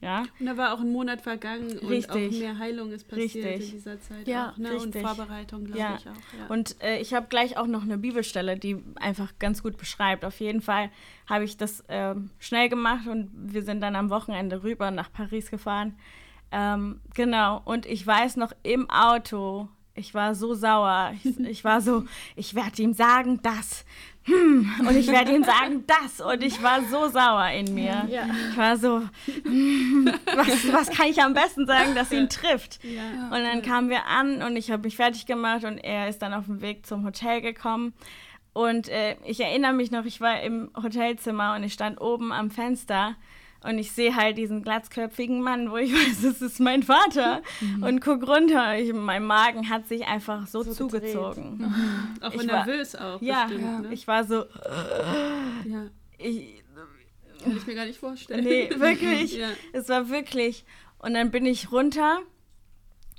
Ja. 0.00 0.24
Und 0.38 0.46
da 0.46 0.56
war 0.56 0.74
auch 0.74 0.80
ein 0.80 0.92
Monat 0.92 1.20
vergangen 1.20 1.72
richtig. 1.78 2.14
und 2.14 2.36
auch 2.36 2.38
mehr 2.38 2.58
Heilung 2.58 2.92
ist 2.92 3.08
passiert 3.08 3.44
richtig. 3.44 3.70
in 3.70 3.78
dieser 3.78 4.00
Zeit. 4.00 4.28
Ja, 4.28 4.50
auch, 4.50 4.56
ne? 4.56 4.76
Und 4.76 4.96
Vorbereitung, 4.96 5.64
glaube 5.64 5.80
ja. 5.80 5.96
ich 5.98 6.08
auch. 6.08 6.38
Ja. 6.38 6.46
Und 6.48 6.80
äh, 6.80 7.00
ich 7.00 7.14
habe 7.14 7.26
gleich 7.28 7.56
auch 7.56 7.66
noch 7.66 7.82
eine 7.82 7.98
Bibelstelle, 7.98 8.56
die 8.56 8.82
einfach 8.96 9.32
ganz 9.40 9.62
gut 9.62 9.76
beschreibt. 9.76 10.24
Auf 10.24 10.38
jeden 10.38 10.62
Fall 10.62 10.90
habe 11.26 11.44
ich 11.44 11.56
das 11.56 11.80
äh, 11.88 12.14
schnell 12.38 12.68
gemacht 12.68 13.08
und 13.08 13.30
wir 13.34 13.62
sind 13.62 13.80
dann 13.80 13.96
am 13.96 14.08
Wochenende 14.10 14.62
rüber 14.62 14.92
nach 14.92 15.12
Paris 15.12 15.50
gefahren. 15.50 15.96
Ähm, 16.52 17.00
genau, 17.14 17.60
und 17.64 17.84
ich 17.84 18.06
weiß 18.06 18.36
noch 18.36 18.52
im 18.62 18.88
Auto, 18.88 19.68
ich 19.94 20.14
war 20.14 20.34
so 20.34 20.54
sauer. 20.54 21.12
Ich, 21.22 21.38
ich 21.40 21.64
war 21.64 21.80
so, 21.80 22.04
ich 22.36 22.54
werde 22.54 22.82
ihm 22.82 22.92
sagen, 22.92 23.42
dass 23.42 23.84
hm, 24.28 24.86
und 24.86 24.96
ich 24.96 25.08
werde 25.08 25.34
ihm 25.34 25.42
sagen, 25.42 25.84
das. 25.86 26.20
Und 26.20 26.42
ich 26.42 26.62
war 26.62 26.82
so 26.82 27.08
sauer 27.08 27.48
in 27.50 27.74
mir. 27.74 28.06
Ja. 28.10 28.26
Ich 28.50 28.56
war 28.56 28.76
so, 28.76 29.02
hm, 29.42 30.12
was, 30.36 30.72
was 30.72 30.90
kann 30.90 31.08
ich 31.08 31.22
am 31.22 31.32
besten 31.32 31.66
sagen, 31.66 31.94
dass 31.94 32.12
ihn 32.12 32.28
trifft? 32.28 32.78
Ja. 32.84 33.34
Und 33.34 33.42
dann 33.42 33.62
kamen 33.62 33.88
wir 33.88 34.06
an 34.06 34.42
und 34.42 34.56
ich 34.56 34.70
habe 34.70 34.82
mich 34.82 34.96
fertig 34.96 35.24
gemacht 35.24 35.64
und 35.64 35.78
er 35.78 36.08
ist 36.08 36.20
dann 36.20 36.34
auf 36.34 36.44
dem 36.44 36.60
Weg 36.60 36.84
zum 36.84 37.04
Hotel 37.04 37.40
gekommen. 37.40 37.94
Und 38.52 38.88
äh, 38.88 39.16
ich 39.24 39.40
erinnere 39.40 39.72
mich 39.72 39.90
noch, 39.90 40.04
ich 40.04 40.20
war 40.20 40.42
im 40.42 40.70
Hotelzimmer 40.76 41.54
und 41.54 41.62
ich 41.62 41.72
stand 41.72 42.00
oben 42.00 42.32
am 42.32 42.50
Fenster 42.50 43.16
und 43.64 43.78
ich 43.78 43.90
sehe 43.90 44.14
halt 44.14 44.38
diesen 44.38 44.62
glatzköpfigen 44.62 45.40
Mann, 45.40 45.70
wo 45.70 45.76
ich 45.76 45.92
weiß, 45.94 46.22
das 46.22 46.42
ist 46.42 46.60
mein 46.60 46.82
Vater. 46.82 47.42
Mhm. 47.60 47.82
Und 47.82 48.00
guck 48.00 48.26
runter. 48.26 48.78
Ich, 48.78 48.92
mein 48.92 49.24
Magen 49.24 49.68
hat 49.68 49.88
sich 49.88 50.06
einfach 50.06 50.46
so, 50.46 50.62
so 50.62 50.72
zugezogen. 50.72 51.58
Mhm. 51.58 52.14
Auch 52.20 52.32
ich 52.32 52.44
nervös 52.44 52.94
war, 52.94 53.16
auch. 53.16 53.22
Ja, 53.22 53.46
bestimmt, 53.46 53.82
ne? 53.82 53.94
ich 53.94 54.06
war 54.06 54.24
so. 54.24 54.44
ja. 55.64 55.86
Ich, 56.18 56.62
Kann 57.42 57.56
ich 57.56 57.66
mir 57.66 57.74
gar 57.74 57.86
nicht 57.86 57.98
vorstellen. 57.98 58.44
Nee, 58.44 58.70
wirklich. 58.76 59.32
ja. 59.38 59.48
Es 59.72 59.88
war 59.88 60.08
wirklich. 60.08 60.64
Und 60.98 61.14
dann 61.14 61.30
bin 61.30 61.46
ich 61.46 61.72
runter 61.72 62.20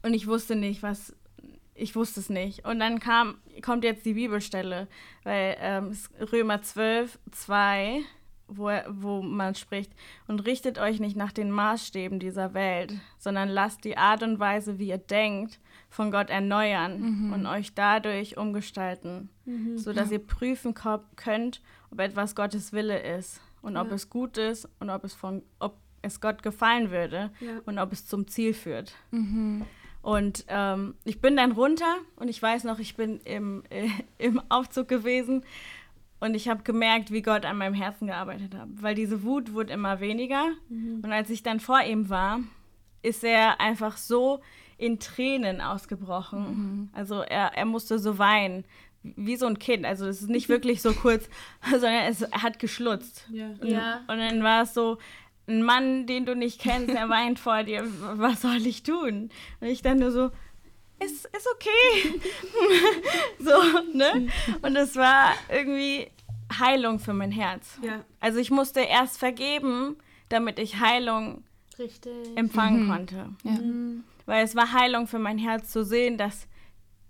und 0.04 0.14
ich 0.14 0.28
wusste 0.28 0.56
nicht, 0.56 0.84
was. 0.84 1.16
Ich 1.76 1.96
wusste 1.96 2.20
es 2.20 2.30
nicht. 2.30 2.66
Und 2.66 2.80
dann 2.80 3.00
kam, 3.00 3.38
kommt 3.62 3.86
jetzt 3.86 4.06
die 4.06 4.14
Bibelstelle, 4.14 4.90
weil 5.24 5.56
ähm, 5.62 5.98
Römer 6.32 6.62
12, 6.62 7.18
2 7.32 8.04
wo, 8.50 8.70
wo 8.90 9.22
man 9.22 9.56
spricht, 9.56 9.92
und 10.28 10.46
richtet 10.46 10.80
euch 10.80 11.00
nicht 11.00 11.16
nach 11.16 11.32
den 11.32 11.52
Maßstäben 11.52 12.20
dieser 12.20 12.54
Welt, 12.54 12.94
sondern 13.18 13.50
lasst 13.50 13.84
die 13.86 13.98
Art 13.98 14.24
und 14.24 14.40
Weise, 14.40 14.80
wie 14.80 14.90
ihr 14.90 14.98
denkt, 14.98 15.60
von 15.90 16.12
Gott 16.12 16.30
erneuern 16.30 17.00
mhm. 17.00 17.34
und 17.34 17.46
euch 17.46 17.74
dadurch 17.74 18.38
umgestalten, 18.38 19.30
mhm. 19.46 19.78
sodass 19.78 20.10
ja. 20.10 20.14
ihr 20.18 20.26
prüfen 20.26 20.74
könnt, 21.16 21.62
ob 21.92 22.00
etwas 22.00 22.36
Gottes 22.36 22.74
Wille 22.74 23.00
ist 23.00 23.42
und 23.62 23.76
ja. 23.76 23.82
ob 23.82 23.92
es 23.92 24.10
gut 24.10 24.38
ist 24.38 24.68
und 24.80 24.90
ob 24.90 25.04
es, 25.04 25.14
von, 25.14 25.42
ob 25.60 25.78
es 26.02 26.22
Gott 26.22 26.44
gefallen 26.44 26.92
würde 26.92 27.32
ja. 27.40 27.62
und 27.66 27.80
ob 27.80 27.92
es 27.92 28.06
zum 28.06 28.28
Ziel 28.28 28.54
führt. 28.54 28.94
Mhm. 29.12 29.66
Und 30.02 30.46
ähm, 30.48 30.96
ich 31.04 31.20
bin 31.20 31.36
dann 31.36 31.52
runter 31.52 31.98
und 32.16 32.30
ich 32.30 32.42
weiß 32.42 32.64
noch, 32.64 32.80
ich 32.80 32.96
bin 32.96 33.20
im, 33.26 33.64
äh, 33.70 33.90
im 34.18 34.42
Aufzug 34.50 34.88
gewesen 34.88 35.44
und 36.20 36.36
ich 36.36 36.48
habe 36.50 36.64
gemerkt, 36.64 37.12
wie 37.12 37.22
Gott 37.22 37.46
an 37.46 37.58
meinem 37.58 37.74
Herzen 37.74 38.08
gearbeitet 38.08 38.54
hat, 38.56 38.68
weil 38.74 38.96
diese 38.96 39.24
Wut 39.24 39.54
wurde 39.54 39.74
immer 39.74 40.00
weniger. 40.00 40.50
Mhm. 40.70 41.02
Und 41.04 41.12
als 41.12 41.30
ich 41.30 41.44
dann 41.44 41.60
vor 41.60 41.82
ihm 41.82 42.10
war, 42.10 42.42
ist 43.02 43.24
er 43.24 43.62
einfach 43.62 43.98
so 43.98 44.42
in 44.78 45.00
Tränen 45.00 45.62
ausgebrochen. 45.62 46.40
Mhm. 46.40 46.90
Also 46.94 47.22
er, 47.22 47.54
er 47.56 47.66
musste 47.66 48.00
so 48.00 48.18
weinen, 48.18 48.66
wie 49.04 49.38
so 49.38 49.46
ein 49.46 49.60
Kind. 49.60 49.86
Also 49.86 50.08
es 50.08 50.22
ist 50.22 50.30
nicht 50.30 50.50
wirklich 50.50 50.82
so 50.82 50.94
kurz, 50.94 51.30
sondern 51.70 52.06
es, 52.08 52.22
er 52.22 52.44
hat 52.44 52.60
geschlutzt. 52.60 53.28
Ja. 53.32 53.52
Und, 53.62 53.68
ja. 53.68 54.02
und 54.08 54.18
dann 54.18 54.44
war 54.44 54.64
es 54.64 54.74
so, 54.74 54.98
ein 55.50 55.64
Mann, 55.64 56.06
den 56.06 56.26
du 56.26 56.36
nicht 56.36 56.62
kennst, 56.62 56.90
der 56.90 57.10
weint 57.10 57.40
vor 57.40 57.64
dir, 57.64 57.84
was 58.02 58.42
soll 58.42 58.68
ich 58.68 58.84
tun? 58.84 59.30
Und 59.60 59.68
ich 59.68 59.82
dann 59.82 59.98
nur 59.98 60.12
so, 60.12 60.30
ist, 61.00 61.26
ist 61.26 61.48
okay. 61.56 62.22
so, 63.40 63.98
ne? 63.98 64.28
Und 64.62 64.76
es 64.76 64.96
war 64.96 65.34
irgendwie 65.50 66.08
Heilung 66.58 67.00
für 67.00 67.14
mein 67.14 67.32
Herz. 67.32 67.78
Ja. 67.82 68.04
Also 68.20 68.40
ich 68.40 68.52
musste 68.52 68.82
erst 68.82 69.18
vergeben, 69.20 69.98
damit 70.30 70.60
ich 70.60 70.80
Heilung 70.80 71.44
Richtig. 71.78 72.12
empfangen 72.36 72.86
mhm. 72.86 72.90
konnte. 72.90 73.30
Ja. 73.44 73.52
Mhm. 73.52 74.04
Weil 74.26 74.44
es 74.44 74.56
war 74.56 74.74
Heilung 74.74 75.08
für 75.08 75.20
mein 75.20 75.38
Herz 75.38 75.72
zu 75.72 75.84
sehen, 75.84 76.18
dass 76.18 76.48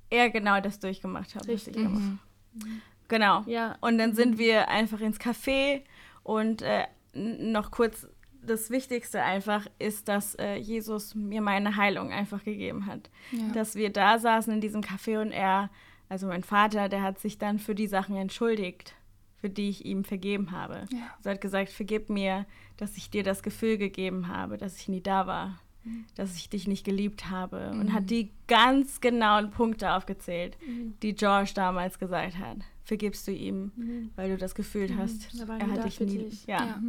er 0.10 0.30
genau 0.30 0.60
das 0.62 0.80
durchgemacht 0.80 1.36
hat, 1.36 1.48
Richtig. 1.48 1.76
was 1.76 1.82
ich 1.82 1.88
gemacht 1.88 2.20
mhm. 2.54 2.82
Genau. 3.08 3.44
Ja. 3.48 3.76
Und 3.82 3.98
dann 3.98 4.14
sind 4.14 4.38
wir 4.38 4.70
einfach 4.70 5.02
ins 5.02 5.20
Café 5.20 5.82
und 6.24 6.62
äh, 6.62 6.86
noch 7.14 7.72
kurz 7.72 8.08
das 8.42 8.70
Wichtigste 8.70 9.22
einfach 9.22 9.68
ist, 9.80 10.08
dass 10.08 10.36
äh, 10.36 10.56
Jesus 10.56 11.16
mir 11.16 11.42
meine 11.42 11.76
Heilung 11.76 12.12
einfach 12.12 12.44
gegeben 12.44 12.86
hat. 12.86 13.10
Ja. 13.32 13.52
Dass 13.54 13.76
wir 13.76 13.92
da 13.92 14.20
saßen 14.20 14.54
in 14.54 14.62
diesem 14.62 14.82
Café 14.82 15.22
und 15.22 15.32
er, 15.32 15.70
also 16.08 16.28
mein 16.28 16.44
Vater, 16.44 16.90
der 16.90 17.02
hat 17.02 17.20
sich 17.20 17.38
dann 17.38 17.60
für 17.60 17.76
die 17.76 17.88
Sachen 17.88 18.16
entschuldigt, 18.16 18.96
für 19.38 19.50
die 19.50 19.70
ich 19.70 19.86
ihm 19.86 20.04
vergeben 20.04 20.52
habe. 20.52 20.86
Ja. 20.92 21.12
Also 21.18 21.30
er 21.30 21.34
hat 21.34 21.42
gesagt, 21.42 21.70
vergib 21.70 22.10
mir, 22.10 22.46
dass 22.78 22.98
ich 22.98 23.10
dir 23.10 23.24
das 23.24 23.44
Gefühl 23.44 23.78
gegeben 23.78 24.28
habe, 24.28 24.58
dass 24.58 24.78
ich 24.78 24.88
nie 24.88 25.02
da 25.02 25.28
war, 25.28 25.60
mhm. 25.84 26.06
dass 26.16 26.36
ich 26.36 26.50
dich 26.50 26.68
nicht 26.68 26.86
geliebt 26.86 27.30
habe. 27.30 27.72
Mhm. 27.74 27.80
Und 27.80 27.94
hat 27.94 28.10
die 28.10 28.32
ganz 28.48 29.02
genauen 29.02 29.52
Punkte 29.52 29.94
aufgezählt, 29.94 30.58
mhm. 30.66 30.96
die 31.02 31.14
George 31.14 31.52
damals 31.54 32.00
gesagt 32.00 32.38
hat 32.38 32.58
vergibst 32.90 33.28
du 33.28 33.32
ihm, 33.32 33.72
mhm. 33.76 34.10
weil 34.16 34.30
du 34.30 34.38
das 34.38 34.56
Gefühl 34.56 34.90
mhm. 34.90 34.98
hast, 34.98 35.40
er 35.40 35.72
hat 35.72 35.86
dich 35.86 36.00
nie. 36.00 36.18
Dich. 36.18 36.46
Ja. 36.48 36.66
ja. 36.66 36.82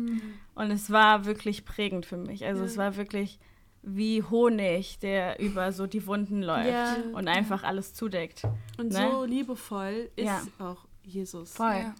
Und 0.54 0.70
es 0.70 0.90
war 0.90 1.26
wirklich 1.26 1.66
prägend 1.66 2.06
für 2.06 2.16
mich. 2.16 2.44
Also 2.46 2.62
ja. 2.62 2.66
es 2.66 2.76
war 2.78 2.96
wirklich 2.96 3.38
wie 3.82 4.22
Honig, 4.22 4.98
der 4.98 5.38
über 5.40 5.72
so 5.72 5.86
die 5.86 6.06
Wunden 6.06 6.42
läuft 6.42 6.70
ja. 6.70 6.96
und 7.12 7.28
einfach 7.28 7.64
alles 7.64 7.92
zudeckt. 7.92 8.44
Und 8.78 8.92
ne? 8.92 9.10
so 9.10 9.24
liebevoll 9.24 10.10
ist 10.16 10.50
auch 10.58 10.86
Jesus. 11.04 11.52
Voll. 11.52 11.92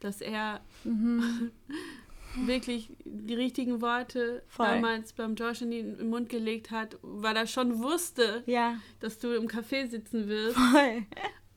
Dass 0.00 0.22
er 0.22 0.62
mhm. 0.84 1.50
wirklich 2.46 2.90
die 3.04 3.34
richtigen 3.34 3.82
Worte 3.82 4.42
Voll. 4.48 4.68
damals 4.68 5.12
beim 5.12 5.34
Josh 5.34 5.60
in 5.60 5.70
den 5.70 6.08
Mund 6.08 6.30
gelegt 6.30 6.70
hat, 6.70 6.96
weil 7.02 7.36
er 7.36 7.46
schon 7.46 7.82
wusste, 7.82 8.42
dass 9.00 9.18
du 9.18 9.34
im 9.34 9.48
Café 9.48 9.86
sitzen 9.86 10.28
wirst. 10.28 10.56
Voll. 10.56 11.04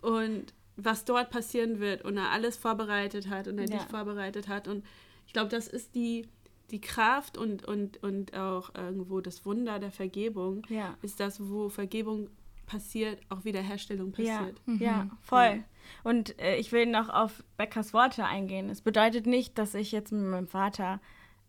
Und 0.01 0.53
was 0.77 1.05
dort 1.05 1.31
passieren 1.31 1.79
wird 1.79 2.03
und 2.03 2.17
er 2.17 2.31
alles 2.31 2.55
vorbereitet 2.55 3.29
hat 3.29 3.47
und 3.47 3.57
er 3.57 3.67
ja. 3.67 3.77
dich 3.77 3.87
vorbereitet 3.87 4.47
hat. 4.47 4.67
Und 4.67 4.85
ich 5.25 5.33
glaube, 5.33 5.49
das 5.49 5.67
ist 5.67 5.95
die, 5.95 6.27
die 6.71 6.79
Kraft 6.79 7.37
und, 7.37 7.65
und, 7.65 8.01
und 8.03 8.35
auch 8.35 8.73
irgendwo 8.75 9.19
das 9.19 9.45
Wunder 9.45 9.79
der 9.79 9.91
Vergebung, 9.91 10.65
ja. 10.69 10.95
ist 11.01 11.19
das, 11.19 11.49
wo 11.49 11.69
Vergebung 11.69 12.29
passiert, 12.67 13.19
auch 13.29 13.43
Wiederherstellung 13.43 14.11
passiert. 14.11 14.61
Ja, 14.65 14.73
mhm. 14.73 14.81
ja 14.81 15.09
voll. 15.21 15.63
Und 16.03 16.39
äh, 16.39 16.57
ich 16.57 16.71
will 16.71 16.85
noch 16.85 17.09
auf 17.09 17.43
Beckers 17.55 17.93
Worte 17.93 18.25
eingehen. 18.25 18.69
Es 18.69 18.81
bedeutet 18.81 19.25
nicht, 19.25 19.57
dass 19.57 19.73
ich 19.73 19.91
jetzt 19.91 20.11
mit 20.11 20.25
meinem 20.25 20.47
Vater 20.47 20.99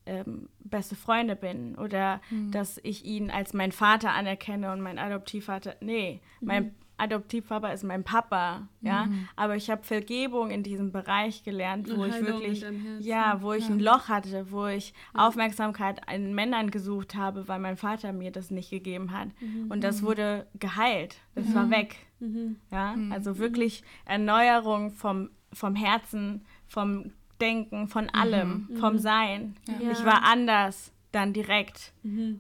ähm, 0.06 0.48
beste 0.60 0.96
Freunde 0.96 1.36
bin 1.36 1.76
oder 1.76 2.22
mhm. 2.30 2.50
dass 2.50 2.80
ich 2.82 3.04
ihn 3.04 3.30
als 3.30 3.52
meinen 3.52 3.72
Vater 3.72 4.12
anerkenne 4.12 4.72
und 4.72 4.80
mein 4.80 4.98
Adoptivvater. 4.98 5.76
Nee, 5.80 6.22
mhm. 6.40 6.70
Adoptivpapa 6.98 7.68
ist 7.68 7.84
mein 7.84 8.02
Papa, 8.02 8.68
ja. 8.80 9.06
Mhm. 9.06 9.28
Aber 9.36 9.54
ich 9.56 9.70
habe 9.70 9.84
Vergebung 9.84 10.50
in 10.50 10.64
diesem 10.64 10.90
Bereich 10.90 11.44
gelernt, 11.44 11.88
wo 11.96 12.04
ich 12.04 12.20
wirklich, 12.20 12.64
ja, 12.98 13.40
wo 13.40 13.52
ich 13.52 13.68
ja. 13.68 13.74
ein 13.74 13.80
Loch 13.80 14.08
hatte, 14.08 14.50
wo 14.50 14.66
ich 14.66 14.92
ja. 15.14 15.26
Aufmerksamkeit 15.26 16.08
an 16.08 16.34
Männern 16.34 16.70
gesucht 16.70 17.14
habe, 17.14 17.46
weil 17.46 17.60
mein 17.60 17.76
Vater 17.76 18.12
mir 18.12 18.32
das 18.32 18.50
nicht 18.50 18.70
gegeben 18.70 19.12
hat. 19.12 19.28
Mhm. 19.40 19.70
Und 19.70 19.84
das 19.84 20.02
wurde 20.02 20.46
geheilt. 20.58 21.16
Das 21.36 21.46
mhm. 21.46 21.54
war 21.54 21.70
weg. 21.70 21.96
Mhm. 22.18 22.56
Ja, 22.72 22.96
mhm. 22.96 23.12
also 23.12 23.38
wirklich 23.38 23.84
Erneuerung 24.04 24.90
vom, 24.90 25.30
vom 25.52 25.76
Herzen, 25.76 26.44
vom 26.66 27.12
Denken, 27.40 27.86
von 27.86 28.04
mhm. 28.04 28.20
allem, 28.20 28.68
vom 28.80 28.98
Sein. 28.98 29.54
Ja. 29.80 29.92
Ich 29.92 30.04
war 30.04 30.24
anders 30.24 30.92
dann 31.12 31.32
direkt. 31.32 31.92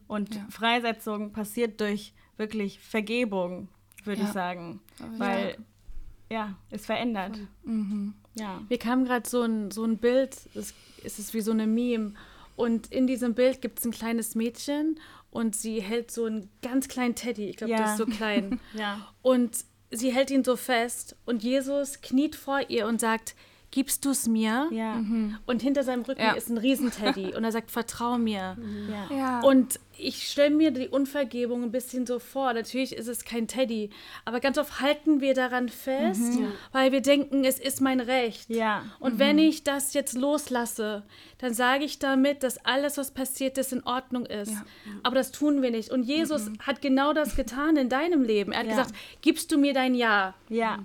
Und 0.08 0.40
Freisetzung 0.50 1.32
passiert 1.32 1.80
durch 1.80 2.12
wirklich 2.36 2.80
Vergebung 2.80 3.68
würde 4.04 4.22
ja. 4.22 4.26
ich 4.26 4.32
sagen. 4.32 4.80
Weil, 5.16 5.56
ja, 6.30 6.54
es 6.70 6.86
verändert. 6.86 7.38
Mhm. 7.64 8.14
Ja. 8.34 8.60
Wir 8.68 8.78
kamen 8.78 9.04
gerade 9.04 9.28
so 9.28 9.42
ein, 9.42 9.70
so 9.70 9.84
ein 9.84 9.98
Bild, 9.98 10.36
es, 10.54 10.74
es 11.04 11.18
ist 11.18 11.34
wie 11.34 11.40
so 11.40 11.52
eine 11.52 11.66
Meme. 11.66 12.14
Und 12.56 12.92
in 12.92 13.06
diesem 13.06 13.34
Bild 13.34 13.62
gibt 13.62 13.78
es 13.78 13.84
ein 13.84 13.92
kleines 13.92 14.34
Mädchen 14.34 14.98
und 15.30 15.54
sie 15.54 15.80
hält 15.80 16.10
so 16.10 16.24
einen 16.24 16.50
ganz 16.62 16.88
kleinen 16.88 17.14
Teddy. 17.14 17.50
Ich 17.50 17.56
glaube, 17.56 17.72
ja. 17.72 17.78
das 17.78 17.92
ist 17.92 17.98
so 17.98 18.06
klein. 18.06 18.60
ja. 18.74 19.06
Und 19.22 19.64
sie 19.90 20.12
hält 20.12 20.30
ihn 20.30 20.44
so 20.44 20.56
fest 20.56 21.16
und 21.24 21.42
Jesus 21.42 22.00
kniet 22.00 22.36
vor 22.36 22.60
ihr 22.68 22.86
und 22.86 23.00
sagt, 23.00 23.34
gibst 23.70 24.04
du 24.04 24.10
es 24.10 24.26
mir? 24.26 24.68
Ja. 24.70 24.94
Mhm. 24.94 25.38
Und 25.46 25.62
hinter 25.62 25.84
seinem 25.84 26.02
Rücken 26.02 26.20
ja. 26.20 26.32
ist 26.32 26.48
ein 26.48 26.58
Riesenteddy 26.58 27.34
und 27.34 27.44
er 27.44 27.52
sagt, 27.52 27.70
vertrau 27.70 28.18
mir. 28.18 28.56
Mhm. 28.58 28.88
Ja. 28.90 29.16
ja. 29.16 29.40
Und 29.40 29.78
ich 29.98 30.28
stelle 30.28 30.54
mir 30.54 30.70
die 30.70 30.88
Unvergebung 30.88 31.62
ein 31.62 31.70
bisschen 31.70 32.06
so 32.06 32.18
vor. 32.18 32.52
Natürlich 32.52 32.94
ist 32.94 33.08
es 33.08 33.24
kein 33.24 33.48
Teddy, 33.48 33.90
aber 34.24 34.40
ganz 34.40 34.58
oft 34.58 34.80
halten 34.80 35.20
wir 35.20 35.34
daran 35.34 35.68
fest, 35.68 36.38
mhm. 36.38 36.52
weil 36.72 36.92
wir 36.92 37.00
denken, 37.00 37.44
es 37.44 37.58
ist 37.58 37.80
mein 37.80 38.00
Recht. 38.00 38.50
Ja. 38.50 38.84
Und 39.00 39.14
mhm. 39.14 39.18
wenn 39.18 39.38
ich 39.38 39.64
das 39.64 39.94
jetzt 39.94 40.14
loslasse, 40.14 41.04
dann 41.38 41.54
sage 41.54 41.84
ich 41.84 41.98
damit, 41.98 42.42
dass 42.42 42.64
alles, 42.64 42.96
was 42.96 43.10
passiert 43.10 43.58
ist, 43.58 43.72
in 43.72 43.82
Ordnung 43.84 44.26
ist. 44.26 44.52
Ja. 44.52 44.64
Aber 45.02 45.16
das 45.16 45.32
tun 45.32 45.62
wir 45.62 45.70
nicht. 45.70 45.90
Und 45.90 46.02
Jesus 46.02 46.46
mhm. 46.46 46.58
hat 46.60 46.80
genau 46.80 47.12
das 47.12 47.36
getan 47.36 47.76
in 47.76 47.88
deinem 47.88 48.22
Leben. 48.22 48.52
Er 48.52 48.60
hat 48.60 48.68
gesagt, 48.68 48.94
gibst 49.20 49.52
du 49.52 49.58
mir 49.58 49.74
dein 49.74 49.94
Ja? 49.94 50.34
Ja. 50.48 50.78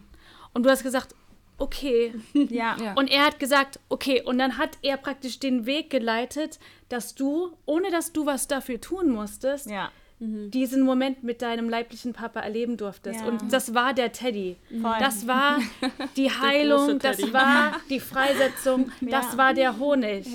Und 0.53 0.63
du 0.63 0.69
hast 0.69 0.83
gesagt, 0.83 1.15
okay. 1.57 2.13
Ja. 2.33 2.75
ja. 2.81 2.93
Und 2.93 3.09
er 3.09 3.25
hat 3.25 3.39
gesagt, 3.39 3.79
okay. 3.89 4.21
Und 4.21 4.37
dann 4.37 4.57
hat 4.57 4.77
er 4.81 4.97
praktisch 4.97 5.39
den 5.39 5.65
Weg 5.65 5.89
geleitet, 5.89 6.59
dass 6.89 7.15
du, 7.15 7.51
ohne 7.65 7.89
dass 7.91 8.11
du 8.11 8.25
was 8.25 8.47
dafür 8.47 8.79
tun 8.79 9.09
musstest, 9.09 9.69
ja. 9.69 9.91
Mhm. 10.19 10.51
diesen 10.51 10.83
Moment 10.83 11.23
mit 11.23 11.41
deinem 11.41 11.69
leiblichen 11.69 12.13
Papa 12.13 12.41
erleben 12.41 12.77
durftest. 12.77 13.21
Ja. 13.21 13.27
Und 13.27 13.51
das 13.51 13.73
war 13.73 13.93
der 13.93 14.11
Teddy. 14.11 14.57
Voll. 14.69 14.95
Das 14.99 15.27
war 15.27 15.59
die 16.17 16.29
Heilung, 16.29 16.99
das 16.99 17.33
war 17.33 17.79
die 17.89 17.99
Freisetzung, 17.99 18.91
das 19.01 19.37
war 19.37 19.53
der 19.53 19.79
Honig. 19.79 20.27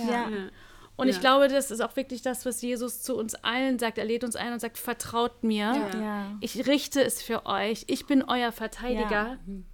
Und 0.96 1.06
ja. 1.06 1.14
ich 1.14 1.20
glaube, 1.20 1.46
das 1.46 1.70
ist 1.70 1.80
auch 1.80 1.94
wirklich 1.94 2.22
das, 2.22 2.44
was 2.44 2.60
Jesus 2.60 3.02
zu 3.02 3.16
uns 3.16 3.36
allen 3.36 3.78
sagt. 3.78 3.98
Er 3.98 4.04
lädt 4.04 4.24
uns 4.24 4.34
ein 4.34 4.52
und 4.52 4.58
sagt, 4.58 4.78
vertraut 4.78 5.44
mir. 5.44 5.90
Ja. 5.94 6.26
Ich 6.40 6.66
richte 6.66 7.00
es 7.04 7.22
für 7.22 7.46
euch. 7.46 7.84
Ich 7.86 8.06
bin 8.06 8.24
euer 8.24 8.50
Verteidiger. 8.50 9.10
Ja. 9.10 9.38
Mhm 9.46 9.64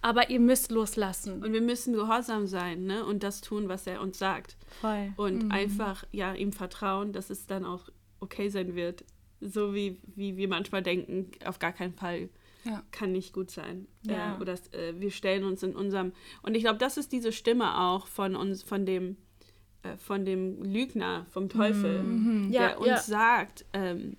aber 0.00 0.30
ihr 0.30 0.40
müsst 0.40 0.70
loslassen. 0.70 1.42
Und 1.42 1.52
wir 1.52 1.60
müssen 1.60 1.94
gehorsam 1.94 2.46
sein 2.46 2.84
ne? 2.84 3.04
und 3.04 3.22
das 3.22 3.40
tun, 3.40 3.68
was 3.68 3.86
er 3.86 4.00
uns 4.00 4.18
sagt. 4.18 4.56
Voll. 4.80 5.12
Und 5.16 5.44
mhm. 5.44 5.50
einfach 5.50 6.04
ja, 6.12 6.34
ihm 6.34 6.52
vertrauen, 6.52 7.12
dass 7.12 7.30
es 7.30 7.46
dann 7.46 7.64
auch 7.64 7.88
okay 8.20 8.48
sein 8.48 8.74
wird. 8.74 9.04
So 9.40 9.74
wie, 9.74 10.00
wie 10.16 10.36
wir 10.36 10.48
manchmal 10.48 10.82
denken, 10.82 11.30
auf 11.44 11.58
gar 11.58 11.72
keinen 11.72 11.94
Fall 11.94 12.28
ja. 12.64 12.82
kann 12.90 13.12
nicht 13.12 13.32
gut 13.32 13.50
sein. 13.50 13.86
Ja. 14.02 14.36
Äh, 14.36 14.40
oder 14.40 14.54
äh, 14.72 14.94
wir 14.98 15.10
stellen 15.10 15.44
uns 15.44 15.62
in 15.62 15.74
unserem. 15.74 16.12
Und 16.42 16.54
ich 16.54 16.62
glaube, 16.62 16.78
das 16.78 16.96
ist 16.96 17.12
diese 17.12 17.32
Stimme 17.32 17.78
auch 17.78 18.06
von 18.06 18.36
uns, 18.36 18.62
von 18.62 18.84
dem, 18.84 19.16
äh, 19.82 19.96
von 19.96 20.24
dem 20.24 20.62
Lügner, 20.62 21.26
vom 21.30 21.48
Teufel, 21.48 22.02
mhm. 22.02 22.52
der 22.52 22.60
ja, 22.60 22.76
uns 22.76 23.06
sagt, 23.06 23.64
ähm, 23.72 24.16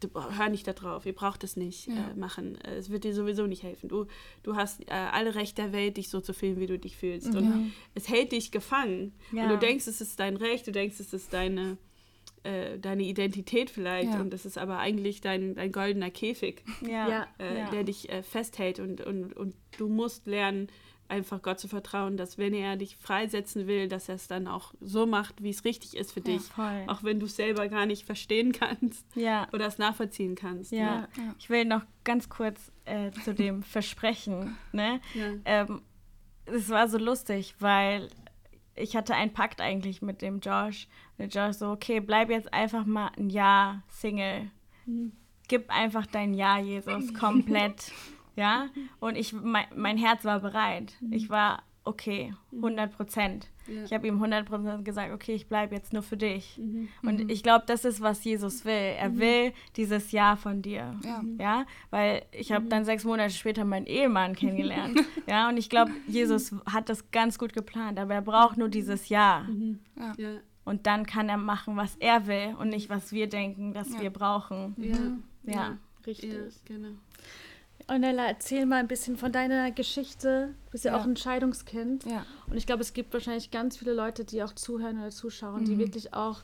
du, 0.00 0.08
hör 0.14 0.48
nicht 0.48 0.66
da 0.66 0.72
drauf, 0.72 1.06
ihr 1.06 1.14
braucht 1.14 1.44
es 1.44 1.56
nicht 1.56 1.88
ja. 1.88 2.10
äh, 2.10 2.14
machen. 2.14 2.58
Es 2.62 2.90
wird 2.90 3.04
dir 3.04 3.14
sowieso 3.14 3.46
nicht 3.46 3.62
helfen. 3.62 3.88
Du, 3.88 4.06
du 4.42 4.56
hast 4.56 4.82
äh, 4.88 4.92
alle 4.92 5.34
Recht 5.34 5.58
der 5.58 5.72
Welt, 5.72 5.96
dich 5.96 6.08
so 6.08 6.20
zu 6.20 6.32
fühlen, 6.32 6.58
wie 6.60 6.66
du 6.66 6.78
dich 6.78 6.96
fühlst. 6.96 7.32
Ja. 7.32 7.38
Und 7.40 7.72
es 7.94 8.08
hält 8.08 8.32
dich 8.32 8.50
gefangen. 8.50 9.12
Ja. 9.32 9.44
Und 9.44 9.50
du 9.50 9.58
denkst, 9.58 9.86
es 9.86 10.00
ist 10.00 10.18
dein 10.20 10.36
Recht, 10.36 10.66
du 10.66 10.72
denkst, 10.72 11.00
es 11.00 11.12
ist 11.12 11.32
deine, 11.32 11.78
äh, 12.42 12.78
deine 12.78 13.02
Identität 13.02 13.70
vielleicht. 13.70 14.14
Und 14.20 14.32
es 14.34 14.46
ist 14.46 14.58
aber 14.58 14.78
eigentlich 14.78 15.20
dein, 15.20 15.54
dein 15.54 15.72
goldener 15.72 16.10
Käfig, 16.10 16.62
äh, 17.38 17.70
der 17.70 17.84
dich 17.84 18.08
äh, 18.08 18.22
festhält. 18.22 18.80
Und, 18.80 19.00
und, 19.00 19.36
und 19.36 19.54
du 19.76 19.88
musst 19.88 20.26
lernen, 20.26 20.68
einfach 21.08 21.42
Gott 21.42 21.58
zu 21.58 21.68
vertrauen, 21.68 22.16
dass 22.16 22.38
wenn 22.38 22.54
er 22.54 22.76
dich 22.76 22.96
freisetzen 22.96 23.66
will, 23.66 23.88
dass 23.88 24.08
er 24.08 24.16
es 24.16 24.28
dann 24.28 24.46
auch 24.46 24.74
so 24.80 25.06
macht, 25.06 25.42
wie 25.42 25.50
es 25.50 25.64
richtig 25.64 25.96
ist 25.96 26.12
für 26.12 26.20
ja, 26.20 26.24
dich. 26.24 26.42
Voll. 26.42 26.84
Auch 26.86 27.02
wenn 27.02 27.18
du 27.18 27.26
es 27.26 27.36
selber 27.36 27.68
gar 27.68 27.86
nicht 27.86 28.04
verstehen 28.04 28.52
kannst 28.52 29.04
ja. 29.14 29.48
oder 29.52 29.66
es 29.66 29.78
nachvollziehen 29.78 30.34
kannst. 30.34 30.72
Ja. 30.72 31.08
Ja. 31.16 31.34
Ich 31.38 31.50
will 31.50 31.64
noch 31.64 31.82
ganz 32.04 32.28
kurz 32.28 32.72
äh, 32.84 33.10
zu 33.24 33.34
dem 33.34 33.62
Versprechen. 33.64 34.56
Ne? 34.72 35.00
Ähm, 35.44 35.82
es 36.46 36.68
war 36.68 36.88
so 36.88 36.98
lustig, 36.98 37.54
weil 37.58 38.08
ich 38.74 38.96
hatte 38.96 39.14
einen 39.14 39.32
Pakt 39.32 39.60
eigentlich 39.60 40.02
mit 40.02 40.22
dem 40.22 40.40
Josh. 40.40 40.88
Der 41.18 41.26
Josh 41.26 41.56
so, 41.56 41.70
okay, 41.70 42.00
bleib 42.00 42.30
jetzt 42.30 42.52
einfach 42.52 42.86
mal 42.86 43.10
ein 43.16 43.30
Jahr 43.30 43.82
Single. 43.88 44.50
Mhm. 44.86 45.12
Gib 45.48 45.70
einfach 45.70 46.06
dein 46.06 46.34
Ja, 46.34 46.58
Jesus, 46.58 47.14
komplett. 47.14 47.92
ja. 48.38 48.68
Und 49.00 49.16
ich, 49.16 49.32
mein, 49.32 49.66
mein 49.74 49.98
Herz 49.98 50.24
war 50.24 50.40
bereit. 50.40 50.94
Mhm. 51.00 51.12
Ich 51.12 51.28
war 51.28 51.62
okay, 51.88 52.34
100 52.54 52.92
Prozent. 52.92 53.48
Ja. 53.66 53.84
Ich 53.84 53.92
habe 53.92 54.06
ihm 54.06 54.14
100 54.16 54.46
Prozent 54.46 54.84
gesagt, 54.84 55.12
okay, 55.12 55.34
ich 55.34 55.48
bleibe 55.48 55.74
jetzt 55.74 55.92
nur 55.92 56.02
für 56.02 56.18
dich. 56.18 56.58
Mhm. 56.58 56.88
Und 57.02 57.24
mhm. 57.24 57.30
ich 57.30 57.42
glaube, 57.42 57.64
das 57.66 57.84
ist, 57.84 58.02
was 58.02 58.22
Jesus 58.24 58.64
will. 58.66 58.72
Er 58.72 59.08
mhm. 59.08 59.18
will 59.18 59.52
dieses 59.76 60.12
Ja 60.12 60.36
von 60.36 60.60
dir. 60.60 60.94
Ja, 61.02 61.22
ja? 61.38 61.66
weil 61.90 62.22
ich 62.32 62.52
habe 62.52 62.66
mhm. 62.66 62.68
dann 62.68 62.84
sechs 62.84 63.04
Monate 63.04 63.32
später 63.32 63.64
meinen 63.64 63.86
Ehemann 63.86 64.36
kennengelernt. 64.36 65.00
ja, 65.26 65.48
und 65.48 65.56
ich 65.56 65.70
glaube, 65.70 65.92
Jesus 66.06 66.54
hat 66.66 66.90
das 66.90 67.10
ganz 67.10 67.38
gut 67.38 67.54
geplant, 67.54 67.98
aber 67.98 68.14
er 68.14 68.22
braucht 68.22 68.58
nur 68.58 68.68
dieses 68.68 69.08
Ja. 69.08 69.46
Mhm. 69.48 69.80
ja. 69.96 70.30
Und 70.64 70.86
dann 70.86 71.06
kann 71.06 71.30
er 71.30 71.38
machen, 71.38 71.78
was 71.78 71.96
er 71.96 72.26
will 72.26 72.54
und 72.58 72.68
nicht, 72.68 72.90
was 72.90 73.12
wir 73.12 73.26
denken, 73.30 73.72
dass 73.72 73.98
wir 73.98 74.10
brauchen. 74.10 74.74
Ja, 74.76 75.52
ja. 75.54 75.78
richtig. 76.06 76.34
genau. 76.66 76.90
Ornella, 77.88 78.26
erzähl 78.26 78.66
mal 78.66 78.76
ein 78.76 78.88
bisschen 78.88 79.16
von 79.16 79.32
deiner 79.32 79.70
Geschichte. 79.70 80.54
Du 80.66 80.70
bist 80.72 80.84
ja, 80.84 80.92
ja 80.92 81.00
auch 81.00 81.04
ein 81.04 81.16
Scheidungskind. 81.16 82.04
Ja. 82.04 82.24
Und 82.48 82.56
ich 82.56 82.66
glaube, 82.66 82.82
es 82.82 82.92
gibt 82.92 83.12
wahrscheinlich 83.14 83.50
ganz 83.50 83.78
viele 83.78 83.94
Leute, 83.94 84.24
die 84.24 84.42
auch 84.42 84.52
zuhören 84.52 84.98
oder 84.98 85.10
zuschauen, 85.10 85.62
mhm. 85.62 85.64
die 85.64 85.78
wirklich 85.78 86.14
auch 86.14 86.42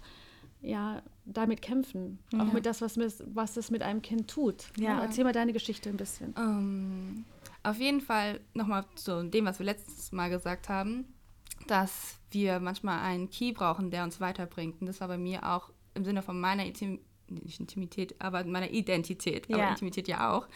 ja, 0.63 1.03
damit 1.27 1.61
kämpfen. 1.61 2.19
Ja. 2.33 2.43
Auch 2.43 2.53
mit 2.53 2.65
das, 2.65 2.81
was, 2.81 2.99
was 2.99 3.57
es 3.57 3.71
mit 3.71 3.83
einem 3.83 4.01
Kind 4.01 4.29
tut. 4.29 4.65
Ja. 4.79 5.03
Erzähl 5.03 5.25
mal 5.25 5.33
deine 5.33 5.53
Geschichte 5.53 5.91
ein 5.91 5.99
bisschen. 5.99 6.33
Um, 6.33 6.45
ähm, 6.45 7.25
auf 7.63 7.79
jeden 7.79 8.01
Fall 8.01 8.41
nochmal 8.55 8.85
zu 8.95 9.25
dem, 9.25 9.45
was 9.45 9.59
wir 9.59 9.67
letztes 9.67 10.13
Mal 10.13 10.31
gesagt 10.31 10.69
haben, 10.69 11.07
dass 11.67 12.17
wir 12.31 12.61
manchmal 12.61 13.01
einen 13.01 13.31
Key 13.31 13.53
brauchen, 13.53 13.91
der 13.91 14.05
uns 14.05 14.21
weiterbringt. 14.21 14.81
Und 14.81 14.87
das 14.87 15.01
war 15.01 15.09
bei 15.09 15.19
mir 15.19 15.47
auch 15.47 15.71
im 15.95 16.05
Sinne 16.05 16.23
von 16.23 16.41
meiner 16.41 16.65
nicht 17.29 17.61
Intimität, 17.61 18.15
aber 18.19 18.45
meiner 18.45 18.71
Identität, 18.71 19.49
ja. 19.49 19.57
aber 19.57 19.69
Intimität 19.71 20.09
ja 20.09 20.33
auch, 20.33 20.47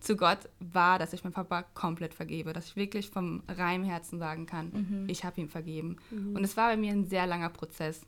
zu 0.00 0.16
Gott 0.16 0.38
war, 0.60 0.98
dass 0.98 1.12
ich 1.12 1.24
meinem 1.24 1.32
Papa 1.32 1.62
komplett 1.74 2.14
vergebe, 2.14 2.52
dass 2.52 2.66
ich 2.66 2.76
wirklich 2.76 3.08
vom 3.10 3.42
reinen 3.48 3.84
Herzen 3.84 4.18
sagen 4.18 4.46
kann, 4.46 4.70
mhm. 4.70 5.08
ich 5.08 5.24
habe 5.24 5.40
ihm 5.40 5.48
vergeben. 5.48 5.96
Mhm. 6.10 6.36
Und 6.36 6.44
es 6.44 6.56
war 6.56 6.68
bei 6.70 6.76
mir 6.76 6.92
ein 6.92 7.04
sehr 7.04 7.26
langer 7.26 7.50
Prozess. 7.50 8.02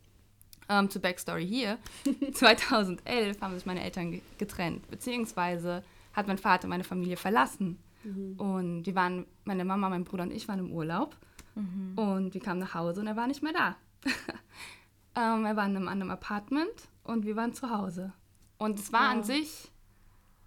Ähm, 0.68 0.88
zur 0.88 1.02
Backstory 1.02 1.46
hier, 1.46 1.78
2011 2.32 3.40
haben 3.40 3.54
sich 3.54 3.66
meine 3.66 3.82
Eltern 3.82 4.20
getrennt, 4.38 4.88
beziehungsweise 4.88 5.82
hat 6.12 6.28
mein 6.28 6.38
Vater 6.38 6.68
meine 6.68 6.84
Familie 6.84 7.16
verlassen. 7.16 7.78
Mhm. 8.04 8.34
Und 8.38 8.86
wir 8.86 8.94
waren, 8.94 9.26
meine 9.44 9.64
Mama, 9.64 9.88
mein 9.88 10.04
Bruder 10.04 10.22
und 10.24 10.30
ich 10.32 10.46
waren 10.48 10.60
im 10.60 10.72
Urlaub 10.72 11.16
mhm. 11.54 11.98
und 11.98 12.34
wir 12.34 12.40
kamen 12.40 12.60
nach 12.60 12.74
Hause 12.74 13.00
und 13.00 13.06
er 13.08 13.16
war 13.16 13.26
nicht 13.26 13.42
mehr 13.42 13.52
da. 13.52 13.76
ähm, 15.16 15.44
er 15.44 15.56
war 15.56 15.66
in 15.66 15.76
einem 15.76 15.88
anderen 15.88 16.10
Apartment 16.12 16.88
und 17.04 17.24
wir 17.24 17.36
waren 17.36 17.52
zu 17.52 17.70
Hause. 17.70 18.12
Und 18.58 18.78
es 18.78 18.92
war 18.92 19.08
wow. 19.08 19.16
an 19.16 19.24
sich, 19.24 19.70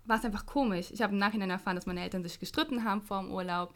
war 0.05 0.17
es 0.17 0.25
einfach 0.25 0.45
komisch. 0.45 0.91
Ich 0.91 1.01
habe 1.01 1.13
im 1.13 1.19
Nachhinein 1.19 1.49
erfahren, 1.49 1.75
dass 1.75 1.85
meine 1.85 2.01
Eltern 2.01 2.23
sich 2.23 2.39
gestritten 2.39 2.83
haben 2.83 3.01
vor 3.01 3.21
dem 3.21 3.31
Urlaub. 3.31 3.73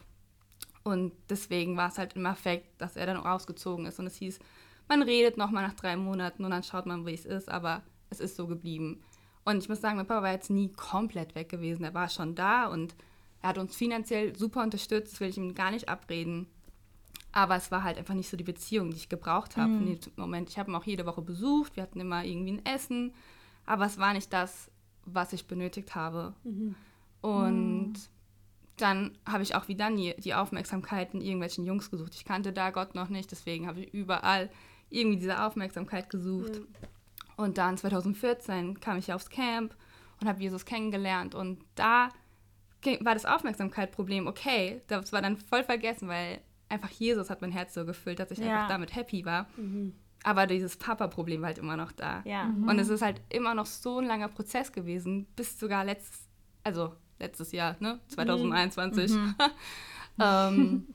Und 0.84 1.12
deswegen 1.28 1.76
war 1.76 1.88
es 1.88 1.98
halt 1.98 2.14
im 2.14 2.26
Affekt, 2.26 2.80
dass 2.80 2.96
er 2.96 3.06
dann 3.06 3.16
rausgezogen 3.16 3.86
ist. 3.86 3.98
Und 3.98 4.06
es 4.06 4.16
hieß, 4.16 4.38
man 4.88 5.02
redet 5.02 5.36
nochmal 5.36 5.66
nach 5.66 5.74
drei 5.74 5.96
Monaten 5.96 6.44
und 6.44 6.50
dann 6.50 6.62
schaut 6.62 6.86
man, 6.86 7.04
wie 7.04 7.14
es 7.14 7.26
ist. 7.26 7.48
Aber 7.48 7.82
es 8.10 8.20
ist 8.20 8.36
so 8.36 8.46
geblieben. 8.46 9.02
Und 9.44 9.58
ich 9.58 9.68
muss 9.68 9.80
sagen, 9.80 9.96
mein 9.96 10.06
Papa 10.06 10.22
war 10.22 10.32
jetzt 10.32 10.50
nie 10.50 10.70
komplett 10.72 11.34
weg 11.34 11.48
gewesen. 11.48 11.84
Er 11.84 11.94
war 11.94 12.08
schon 12.08 12.34
da 12.34 12.66
und 12.66 12.94
er 13.42 13.50
hat 13.50 13.58
uns 13.58 13.74
finanziell 13.74 14.36
super 14.36 14.62
unterstützt. 14.62 15.12
Das 15.12 15.20
will 15.20 15.28
ich 15.28 15.38
ihm 15.38 15.54
gar 15.54 15.70
nicht 15.70 15.88
abreden. 15.88 16.46
Aber 17.32 17.56
es 17.56 17.70
war 17.70 17.82
halt 17.82 17.98
einfach 17.98 18.14
nicht 18.14 18.30
so 18.30 18.36
die 18.36 18.44
Beziehung, 18.44 18.90
die 18.90 18.96
ich 18.96 19.08
gebraucht 19.08 19.56
habe 19.56 19.70
mhm. 19.70 19.86
in 19.86 20.00
dem 20.00 20.12
Moment. 20.16 20.50
Ich 20.50 20.58
habe 20.58 20.70
ihn 20.70 20.74
auch 20.74 20.84
jede 20.84 21.06
Woche 21.06 21.22
besucht, 21.22 21.76
wir 21.76 21.82
hatten 21.82 22.00
immer 22.00 22.24
irgendwie 22.24 22.52
ein 22.52 22.66
Essen, 22.66 23.12
aber 23.66 23.84
es 23.86 23.98
war 23.98 24.14
nicht 24.14 24.32
das, 24.32 24.70
was 25.04 25.32
ich 25.32 25.46
benötigt 25.46 25.94
habe. 25.94 26.34
Mhm. 26.44 26.74
Und 27.20 27.92
mhm. 27.92 27.98
dann 28.76 29.18
habe 29.26 29.42
ich 29.42 29.54
auch 29.54 29.68
wie 29.68 29.74
Dani 29.74 30.14
die 30.18 30.34
Aufmerksamkeit 30.34 31.14
in 31.14 31.20
irgendwelchen 31.20 31.66
Jungs 31.66 31.90
gesucht. 31.90 32.14
Ich 32.14 32.24
kannte 32.24 32.52
da 32.52 32.70
Gott 32.70 32.94
noch 32.94 33.08
nicht, 33.08 33.30
deswegen 33.30 33.66
habe 33.66 33.80
ich 33.80 33.92
überall 33.92 34.50
irgendwie 34.90 35.18
diese 35.18 35.42
Aufmerksamkeit 35.42 36.08
gesucht. 36.10 36.56
Ja. 36.56 36.88
Und 37.36 37.58
dann 37.58 37.76
2014 37.76 38.80
kam 38.80 38.98
ich 38.98 39.12
aufs 39.12 39.30
Camp 39.30 39.76
und 40.20 40.28
habe 40.28 40.40
Jesus 40.40 40.64
kennengelernt 40.64 41.34
und 41.34 41.60
da 41.74 42.08
war 43.00 43.14
das 43.14 43.26
Aufmerksamkeitsproblem 43.26 44.26
okay. 44.26 44.82
Das 44.86 45.12
war 45.12 45.20
dann 45.20 45.36
voll 45.36 45.64
vergessen, 45.64 46.08
weil 46.08 46.40
einfach 46.68 46.90
Jesus 46.90 47.30
hat 47.30 47.40
mein 47.40 47.52
Herz 47.52 47.74
so 47.74 47.84
gefüllt, 47.84 48.18
dass 48.20 48.30
ich 48.30 48.38
ja. 48.38 48.46
einfach 48.46 48.68
damit 48.68 48.94
happy 48.94 49.24
war. 49.24 49.46
Mhm. 49.56 49.94
Aber 50.24 50.46
dieses 50.46 50.76
Papa-Problem 50.76 51.40
war 51.40 51.48
halt 51.48 51.58
immer 51.58 51.76
noch 51.76 51.92
da. 51.92 52.22
Ja. 52.24 52.44
Mhm. 52.44 52.68
Und 52.68 52.78
es 52.78 52.88
ist 52.88 53.02
halt 53.02 53.20
immer 53.30 53.54
noch 53.54 53.66
so 53.66 53.98
ein 53.98 54.06
langer 54.06 54.28
Prozess 54.28 54.72
gewesen, 54.72 55.26
bis 55.36 55.58
sogar 55.58 55.84
letztes, 55.84 56.28
also 56.64 56.94
letztes 57.18 57.52
Jahr, 57.52 57.76
ne? 57.80 58.00
2021. 58.08 59.12
Mhm. 59.12 59.34
ähm, 60.20 60.86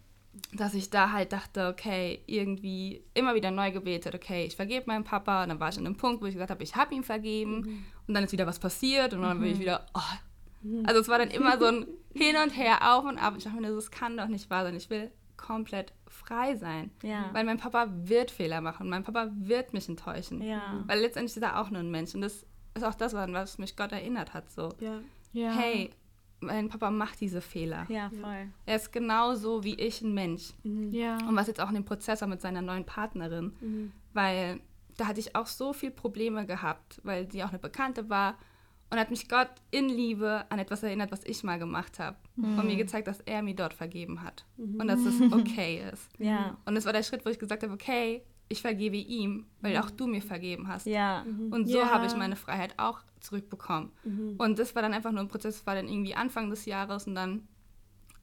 dass 0.51 0.73
ich 0.73 0.89
da 0.89 1.11
halt 1.11 1.31
dachte, 1.31 1.67
okay, 1.67 2.21
irgendwie 2.25 3.03
immer 3.13 3.35
wieder 3.35 3.51
neu 3.51 3.71
gebetet, 3.71 4.13
okay, 4.13 4.45
ich 4.45 4.55
vergebe 4.55 4.85
meinem 4.87 5.03
Papa. 5.03 5.43
Und 5.43 5.49
dann 5.49 5.59
war 5.59 5.69
ich 5.69 5.77
an 5.77 5.85
einem 5.85 5.97
Punkt, 5.97 6.21
wo 6.21 6.25
ich 6.25 6.33
gesagt 6.33 6.51
habe, 6.51 6.63
ich 6.63 6.75
habe 6.75 6.93
ihm 6.93 7.03
vergeben. 7.03 7.61
Mhm. 7.61 7.85
Und 8.07 8.13
dann 8.13 8.23
ist 8.23 8.33
wieder 8.33 8.47
was 8.47 8.59
passiert 8.59 9.13
und 9.13 9.21
dann 9.21 9.39
bin 9.39 9.51
ich 9.51 9.57
mhm. 9.57 9.61
wieder, 9.61 9.85
oh. 9.93 10.67
Mhm. 10.67 10.85
Also 10.85 10.99
es 10.99 11.07
war 11.07 11.17
dann 11.17 11.29
immer 11.29 11.57
so 11.57 11.65
ein 11.65 11.87
Hin 12.13 12.35
und 12.43 12.49
Her, 12.49 12.95
auf 12.95 13.05
und 13.05 13.17
ab. 13.17 13.35
Ich 13.37 13.45
dachte 13.45 13.61
mir, 13.61 13.73
das 13.73 13.91
kann 13.91 14.17
doch 14.17 14.27
nicht 14.27 14.49
wahr 14.49 14.63
sein. 14.63 14.75
Ich 14.75 14.89
will 14.89 15.11
komplett 15.43 15.93
frei 16.07 16.55
sein. 16.55 16.89
Ja. 17.03 17.29
Weil 17.33 17.43
mein 17.43 17.57
Papa 17.57 17.87
wird 17.91 18.31
Fehler 18.31 18.61
machen. 18.61 18.89
Mein 18.89 19.03
Papa 19.03 19.29
wird 19.33 19.73
mich 19.73 19.89
enttäuschen. 19.89 20.41
Ja. 20.41 20.83
Weil 20.87 20.99
letztendlich 21.01 21.35
ist 21.35 21.43
er 21.43 21.59
auch 21.59 21.69
nur 21.69 21.81
ein 21.81 21.91
Mensch. 21.91 22.15
Und 22.15 22.21
das 22.21 22.45
ist 22.75 22.83
auch 22.83 22.95
das, 22.95 23.13
was 23.13 23.57
mich 23.57 23.75
Gott 23.75 23.91
erinnert 23.91 24.33
hat. 24.33 24.49
So, 24.49 24.69
ja. 24.79 25.51
hey, 25.51 25.91
mein 26.39 26.69
Papa 26.69 26.91
macht 26.91 27.19
diese 27.19 27.41
Fehler. 27.41 27.85
Ja, 27.89 28.09
voll. 28.09 28.47
Er 28.65 28.75
ist 28.75 28.91
genauso 28.91 29.63
wie 29.63 29.75
ich 29.75 30.01
ein 30.01 30.13
Mensch. 30.13 30.53
Mhm. 30.63 30.91
Ja. 30.91 31.17
Und 31.27 31.35
was 31.35 31.47
jetzt 31.47 31.59
auch 31.59 31.69
in 31.69 31.75
dem 31.75 31.85
Prozess 31.85 32.21
war 32.21 32.27
mit 32.27 32.41
seiner 32.41 32.61
neuen 32.61 32.85
Partnerin. 32.85 33.53
Mhm. 33.59 33.91
Weil 34.13 34.61
da 34.95 35.07
hatte 35.07 35.19
ich 35.19 35.35
auch 35.35 35.47
so 35.47 35.73
viele 35.73 35.91
Probleme 35.91 36.45
gehabt, 36.45 37.01
weil 37.03 37.29
sie 37.29 37.43
auch 37.43 37.49
eine 37.49 37.59
Bekannte 37.59 38.09
war. 38.09 38.37
Und 38.89 38.99
hat 38.99 39.09
mich 39.09 39.27
Gott 39.27 39.49
in 39.71 39.89
Liebe 39.89 40.45
an 40.49 40.59
etwas 40.59 40.83
erinnert, 40.83 41.11
was 41.11 41.23
ich 41.23 41.43
mal 41.43 41.57
gemacht 41.57 41.97
habe. 41.97 42.15
Mhm. 42.35 42.59
Und 42.59 42.65
mir 42.67 42.75
gezeigt, 42.75 43.07
dass 43.07 43.21
er 43.21 43.41
mir 43.41 43.55
dort 43.55 43.73
vergeben 43.73 44.21
hat. 44.21 44.45
Mhm. 44.57 44.79
Und 44.79 44.87
dass 44.87 44.99
es 45.01 45.19
okay 45.31 45.83
ist. 45.91 46.09
Ja. 46.19 46.57
Und 46.65 46.77
es 46.77 46.85
war 46.85 46.93
der 46.93 47.03
Schritt, 47.03 47.25
wo 47.25 47.29
ich 47.29 47.39
gesagt 47.39 47.63
habe, 47.63 47.73
okay, 47.73 48.23
ich 48.49 48.61
vergebe 48.61 48.97
ihm, 48.97 49.47
weil 49.61 49.77
auch 49.77 49.89
du 49.89 50.05
mir 50.05 50.21
vergeben 50.21 50.67
hast. 50.67 50.85
Ja. 50.85 51.25
Und 51.49 51.67
so 51.67 51.79
ja. 51.79 51.89
habe 51.89 52.05
ich 52.05 52.15
meine 52.15 52.35
Freiheit 52.35 52.75
auch 52.77 52.99
zurückbekommen. 53.19 53.91
Mhm. 54.03 54.35
Und 54.37 54.59
das 54.59 54.75
war 54.75 54.81
dann 54.81 54.93
einfach 54.93 55.11
nur 55.11 55.21
ein 55.21 55.27
Prozess, 55.27 55.57
das 55.57 55.65
war 55.65 55.75
dann 55.75 55.87
irgendwie 55.87 56.13
Anfang 56.13 56.49
des 56.49 56.65
Jahres 56.65 57.07
und 57.07 57.15
dann 57.15 57.47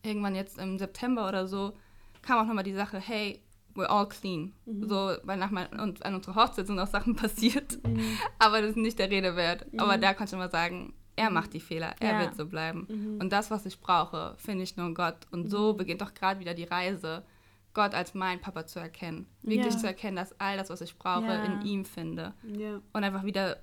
irgendwann 0.02 0.34
jetzt 0.34 0.58
im 0.58 0.78
September 0.78 1.28
oder 1.28 1.46
so 1.46 1.74
kam 2.22 2.38
auch 2.38 2.46
nochmal 2.46 2.64
die 2.64 2.74
Sache, 2.74 2.98
hey, 2.98 3.42
we're 3.80 3.90
all 3.90 4.06
clean. 4.06 4.52
Mhm. 4.66 4.88
So, 4.88 5.16
weil 5.22 5.36
nach 5.36 5.50
mein, 5.50 5.68
und 5.80 6.04
an 6.04 6.14
unserer 6.14 6.34
Hochzeit 6.34 6.66
sind 6.66 6.78
auch 6.78 6.86
Sachen 6.86 7.16
passiert, 7.16 7.78
mhm. 7.86 8.18
aber 8.38 8.60
das 8.60 8.70
ist 8.70 8.76
nicht 8.76 8.98
der 8.98 9.10
Rede 9.10 9.36
wert. 9.36 9.72
Mhm. 9.72 9.80
Aber 9.80 9.98
da 9.98 10.14
kannst 10.14 10.32
du 10.32 10.36
mal 10.36 10.50
sagen, 10.50 10.94
er 11.16 11.30
macht 11.30 11.52
die 11.52 11.60
Fehler, 11.60 11.94
er 12.00 12.12
ja. 12.12 12.20
wird 12.20 12.36
so 12.36 12.46
bleiben. 12.46 12.86
Mhm. 12.88 13.20
Und 13.20 13.32
das, 13.32 13.50
was 13.50 13.66
ich 13.66 13.80
brauche, 13.80 14.34
finde 14.38 14.64
ich 14.64 14.76
nur 14.76 14.94
Gott. 14.94 15.26
Und 15.30 15.50
so 15.50 15.72
mhm. 15.72 15.76
beginnt 15.78 16.00
doch 16.00 16.14
gerade 16.14 16.40
wieder 16.40 16.54
die 16.54 16.64
Reise, 16.64 17.24
Gott 17.72 17.94
als 17.94 18.14
mein 18.14 18.40
Papa 18.40 18.66
zu 18.66 18.80
erkennen. 18.80 19.26
Wirklich 19.42 19.74
ja. 19.74 19.78
zu 19.78 19.86
erkennen, 19.86 20.16
dass 20.16 20.38
all 20.40 20.56
das, 20.56 20.70
was 20.70 20.80
ich 20.80 20.98
brauche, 20.98 21.26
ja. 21.26 21.44
in 21.44 21.62
ihm 21.62 21.84
finde. 21.84 22.34
Und 22.42 23.04
einfach 23.04 23.24
wieder 23.24 23.58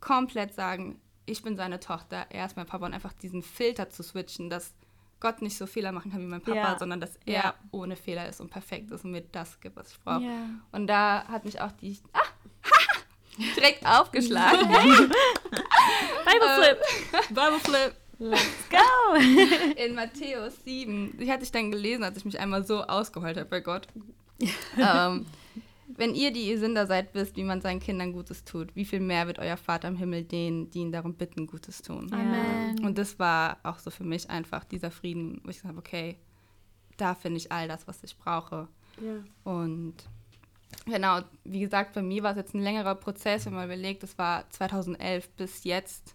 komplett 0.00 0.52
sagen, 0.52 1.00
ich 1.26 1.42
bin 1.42 1.56
seine 1.56 1.80
Tochter, 1.80 2.26
er 2.30 2.46
ist 2.46 2.56
mein 2.56 2.66
Papa 2.66 2.86
und 2.86 2.94
einfach 2.94 3.12
diesen 3.12 3.42
Filter 3.42 3.88
zu 3.88 4.02
switchen, 4.02 4.50
dass 4.50 4.74
Gott 5.20 5.42
nicht 5.42 5.56
so 5.56 5.66
Fehler 5.66 5.92
machen 5.92 6.10
kann 6.10 6.20
wie 6.20 6.26
mein 6.26 6.40
Papa, 6.40 6.56
ja. 6.56 6.78
sondern 6.78 7.00
dass 7.00 7.18
er 7.26 7.42
ja. 7.42 7.54
ohne 7.70 7.94
Fehler 7.96 8.28
ist 8.28 8.40
und 8.40 8.50
perfekt 8.50 8.90
ist 8.90 9.04
und 9.04 9.12
mir 9.12 9.22
das 9.32 9.60
gibt, 9.60 9.76
was 9.76 9.92
ich 9.92 10.00
brauche. 10.00 10.24
Ja. 10.24 10.48
Und 10.72 10.86
da 10.86 11.24
hat 11.28 11.44
mich 11.44 11.60
auch 11.60 11.72
die 11.72 11.98
ah, 12.12 12.20
direkt 13.56 13.86
aufgeschlagen. 13.86 14.68
Bible 14.70 16.48
Flip. 16.56 16.78
Bible 17.28 17.60
Flip. 17.62 17.96
Let's 18.18 18.68
go! 18.68 19.14
In 19.82 19.94
Matthäus 19.94 20.62
7, 20.64 21.16
die 21.18 21.30
hatte 21.30 21.42
ich 21.42 21.52
dann 21.52 21.70
gelesen, 21.70 22.04
als 22.04 22.18
ich 22.18 22.24
mich 22.26 22.38
einmal 22.38 22.66
so 22.66 22.82
ausgeheult 22.82 23.38
habe 23.38 23.48
bei 23.48 23.60
Gott. 23.60 23.88
ähm, 24.78 25.24
wenn 25.96 26.14
ihr, 26.14 26.30
die 26.30 26.48
ihr 26.48 26.58
Sünder 26.58 26.86
seid, 26.86 27.14
wisst, 27.14 27.36
wie 27.36 27.44
man 27.44 27.62
seinen 27.62 27.80
Kindern 27.80 28.12
Gutes 28.12 28.44
tut, 28.44 28.76
wie 28.76 28.84
viel 28.84 29.00
mehr 29.00 29.26
wird 29.26 29.38
euer 29.38 29.56
Vater 29.56 29.88
im 29.88 29.96
Himmel 29.96 30.24
denen, 30.24 30.70
die 30.70 30.80
ihn 30.80 30.92
darum 30.92 31.14
bitten, 31.14 31.46
Gutes 31.46 31.80
tun. 31.82 32.10
Amen. 32.12 32.59
Und 32.84 32.98
das 32.98 33.18
war 33.18 33.58
auch 33.62 33.78
so 33.78 33.90
für 33.90 34.04
mich 34.04 34.28
einfach 34.30 34.64
dieser 34.64 34.90
Frieden, 34.90 35.40
wo 35.44 35.50
ich 35.50 35.56
gesagt 35.56 35.74
habe, 35.74 35.78
okay, 35.78 36.18
da 36.96 37.14
finde 37.14 37.38
ich 37.38 37.50
all 37.50 37.68
das, 37.68 37.86
was 37.86 38.02
ich 38.02 38.16
brauche. 38.16 38.68
Ja. 39.00 39.24
Und 39.44 39.94
genau, 40.86 41.20
wie 41.44 41.60
gesagt, 41.60 41.94
bei 41.94 42.02
mir 42.02 42.22
war 42.22 42.32
es 42.32 42.36
jetzt 42.36 42.54
ein 42.54 42.62
längerer 42.62 42.94
Prozess, 42.94 43.46
wenn 43.46 43.54
man 43.54 43.64
überlegt, 43.66 44.02
das 44.02 44.18
war 44.18 44.48
2011 44.50 45.28
bis 45.30 45.64
jetzt, 45.64 46.14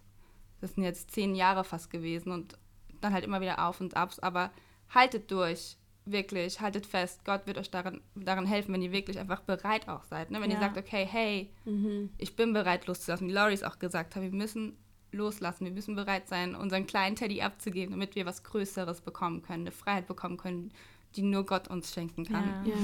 das 0.60 0.74
sind 0.74 0.84
jetzt 0.84 1.10
zehn 1.10 1.34
Jahre 1.34 1.64
fast 1.64 1.90
gewesen 1.90 2.30
und 2.30 2.56
dann 3.00 3.12
halt 3.12 3.24
immer 3.24 3.40
wieder 3.40 3.66
Auf 3.66 3.80
und 3.80 3.96
Abs, 3.96 4.18
aber 4.20 4.50
haltet 4.88 5.30
durch 5.30 5.76
wirklich, 6.06 6.60
haltet 6.60 6.86
fest, 6.86 7.24
Gott 7.24 7.46
wird 7.46 7.58
euch 7.58 7.70
daran, 7.70 8.00
daran 8.14 8.46
helfen, 8.46 8.72
wenn 8.72 8.82
ihr 8.82 8.92
wirklich 8.92 9.18
einfach 9.18 9.40
bereit 9.40 9.88
auch 9.88 10.04
seid. 10.04 10.30
Ne? 10.30 10.40
Wenn 10.40 10.50
ja. 10.50 10.56
ihr 10.56 10.60
sagt, 10.60 10.78
okay, 10.78 11.04
hey, 11.04 11.50
mhm. 11.64 12.10
ich 12.16 12.36
bin 12.36 12.52
bereit 12.52 12.86
loszulassen, 12.86 13.26
wie 13.26 13.32
Laurie 13.32 13.54
es 13.54 13.64
auch 13.64 13.78
gesagt 13.78 14.14
hat, 14.14 14.22
wir 14.22 14.30
müssen 14.30 14.76
loslassen, 15.12 15.64
wir 15.64 15.72
müssen 15.72 15.94
bereit 15.94 16.28
sein, 16.28 16.54
unseren 16.54 16.86
kleinen 16.86 17.16
Teddy 17.16 17.42
abzugeben, 17.42 17.92
damit 17.92 18.14
wir 18.14 18.26
was 18.26 18.42
Größeres 18.42 19.00
bekommen 19.00 19.42
können, 19.42 19.62
eine 19.62 19.72
Freiheit 19.72 20.06
bekommen 20.06 20.36
können, 20.36 20.72
die 21.14 21.22
nur 21.22 21.46
Gott 21.46 21.68
uns 21.68 21.92
schenken 21.92 22.24
kann. 22.24 22.66
Ja. 22.66 22.74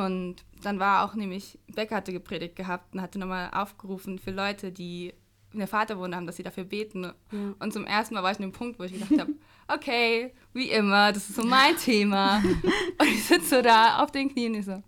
Ja. 0.00 0.06
Und 0.06 0.36
dann 0.62 0.78
war 0.78 1.04
auch 1.04 1.14
nämlich, 1.14 1.58
Becker 1.74 1.96
hatte 1.96 2.12
gepredigt 2.12 2.56
gehabt 2.56 2.94
und 2.94 3.02
hatte 3.02 3.18
nochmal 3.18 3.50
aufgerufen 3.52 4.18
für 4.18 4.30
Leute, 4.30 4.70
die 4.70 5.12
in 5.52 5.58
der 5.58 5.68
Vaterwunde 5.68 6.16
haben, 6.16 6.26
dass 6.26 6.36
sie 6.36 6.42
dafür 6.42 6.64
beten. 6.64 7.04
Ja. 7.04 7.12
Und 7.58 7.72
zum 7.72 7.84
ersten 7.84 8.14
Mal 8.14 8.22
war 8.22 8.30
ich 8.30 8.38
an 8.38 8.42
dem 8.42 8.52
Punkt, 8.52 8.78
wo 8.78 8.84
ich 8.84 8.92
gedacht 8.92 9.18
habe, 9.18 9.34
okay, 9.68 10.32
wie 10.52 10.70
immer, 10.70 11.12
das 11.12 11.28
ist 11.28 11.36
so 11.36 11.44
mein 11.44 11.76
Thema. 11.76 12.38
und 12.98 13.06
ich 13.06 13.24
sitze 13.24 13.56
so 13.56 13.62
da 13.62 14.02
auf 14.02 14.10
den 14.10 14.30
Knien 14.30 14.54
und 14.54 14.60
ich 14.60 14.66
so, 14.66 14.82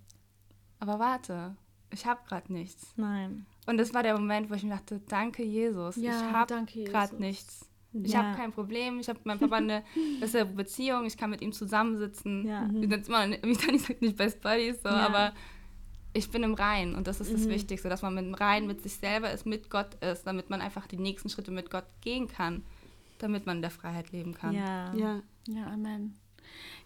aber 0.79 0.99
warte, 0.99 1.57
ich 1.91 2.07
habe 2.07 2.21
gerade 2.27 2.53
nichts. 2.53 2.93
Nein. 2.97 3.47
Und 3.67 3.79
das 3.79 3.95
war 3.95 4.03
der 4.03 4.15
Moment, 4.15 4.51
wo 4.51 4.55
ich 4.55 4.63
mir 4.63 4.71
dachte, 4.71 5.01
danke 5.09 5.43
Jesus, 5.43 5.97
ja, 5.97 6.13
ich 6.13 6.33
habe 6.33 6.67
gerade 6.85 7.17
nichts. 7.17 7.69
Ich 7.93 8.13
ja. 8.13 8.23
habe 8.23 8.37
kein 8.37 8.53
Problem, 8.53 8.99
ich 8.99 9.09
habe 9.09 9.19
mit 9.21 9.27
meinem 9.27 9.39
Papa 9.39 9.57
eine 9.57 9.85
bessere 10.21 10.47
Beziehung, 10.47 11.07
ich 11.07 11.17
kann 11.17 11.31
mit 11.31 11.41
ihm 11.43 11.53
zusammensitzen. 11.53 12.47
Ja. 12.47 12.69
Wir 12.71 12.89
sind 12.89 13.09
immer, 13.09 13.31
wie 13.31 13.55
Dani 13.55 13.79
sagt, 13.79 14.03
nicht 14.03 14.17
Best 14.17 14.41
Buddies, 14.41 14.83
so, 14.83 14.89
aber 14.89 15.33
ich 16.13 16.31
bin 16.31 16.43
im 16.43 16.55
Rein 16.55 16.95
und 16.95 17.07
das 17.07 17.21
ist 17.21 17.31
mhm. 17.31 17.35
das 17.35 17.49
Wichtigste, 17.49 17.89
dass 17.89 18.03
man 18.03 18.15
mit 18.15 18.25
dem 18.25 18.35
Rein 18.35 18.67
mit 18.67 18.83
sich 18.83 18.95
selber 18.95 19.31
ist, 19.33 19.47
mit 19.47 19.71
Gott 19.71 19.95
ist, 20.03 20.27
damit 20.27 20.51
man 20.51 20.61
einfach 20.61 20.87
die 20.87 20.97
nächsten 20.97 21.29
Schritte 21.29 21.51
mit 21.53 21.71
Gott 21.71 21.85
gehen 22.01 22.29
kann, 22.29 22.65
damit 23.19 23.47
man 23.47 23.57
in 23.57 23.63
der 23.63 23.71
Freiheit 23.71 24.11
leben 24.11 24.35
kann. 24.35 24.55
Ja, 24.55 24.93
ja, 24.95 25.23
ja 25.47 25.67
Amen. 25.67 26.17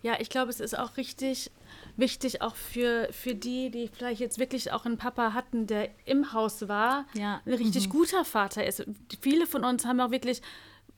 Ja, 0.02 0.14
ich 0.20 0.30
glaube, 0.30 0.50
es 0.50 0.60
ist 0.60 0.78
auch 0.78 0.96
richtig 0.96 1.50
wichtig, 1.98 2.42
auch 2.42 2.54
für, 2.54 3.08
für 3.10 3.34
die, 3.34 3.70
die 3.70 3.88
vielleicht 3.88 4.20
jetzt 4.20 4.38
wirklich 4.38 4.72
auch 4.72 4.86
einen 4.86 4.98
Papa 4.98 5.32
hatten, 5.34 5.66
der 5.66 5.90
im 6.04 6.32
Haus 6.32 6.68
war, 6.68 7.06
ja. 7.14 7.40
ein 7.44 7.52
richtig 7.54 7.88
mhm. 7.88 7.92
guter 7.92 8.24
Vater 8.24 8.64
ist. 8.66 8.86
Viele 9.20 9.46
von 9.46 9.64
uns 9.64 9.84
haben 9.84 10.00
auch 10.00 10.10
wirklich 10.10 10.40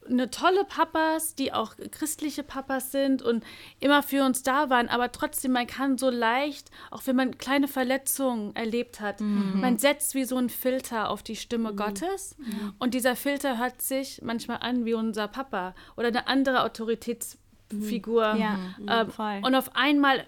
eine 0.08 0.30
tolle 0.30 0.64
Papas, 0.64 1.34
die 1.34 1.52
auch 1.52 1.74
christliche 1.90 2.42
Papas 2.42 2.90
sind 2.90 3.22
und 3.22 3.44
immer 3.80 4.02
für 4.02 4.24
uns 4.24 4.42
da 4.42 4.70
waren, 4.70 4.88
aber 4.88 5.12
trotzdem, 5.12 5.52
man 5.52 5.66
kann 5.66 5.98
so 5.98 6.10
leicht, 6.10 6.70
auch 6.90 7.02
wenn 7.06 7.16
man 7.16 7.38
kleine 7.38 7.68
Verletzungen 7.68 8.54
erlebt 8.56 9.00
hat, 9.00 9.20
mhm. 9.20 9.60
man 9.60 9.78
setzt 9.78 10.14
wie 10.14 10.24
so 10.24 10.36
ein 10.36 10.48
Filter 10.48 11.10
auf 11.10 11.22
die 11.22 11.36
Stimme 11.36 11.72
mhm. 11.72 11.76
Gottes 11.76 12.36
mhm. 12.38 12.74
und 12.78 12.94
dieser 12.94 13.16
Filter 13.16 13.58
hört 13.58 13.82
sich 13.82 14.20
manchmal 14.22 14.58
an 14.58 14.84
wie 14.84 14.94
unser 14.94 15.28
Papa 15.28 15.74
oder 15.96 16.08
eine 16.08 16.26
andere 16.26 16.62
Autoritätsfigur. 16.64 18.34
Ja, 18.36 18.58
ähm, 18.86 19.44
und 19.44 19.54
auf 19.54 19.76
einmal 19.76 20.24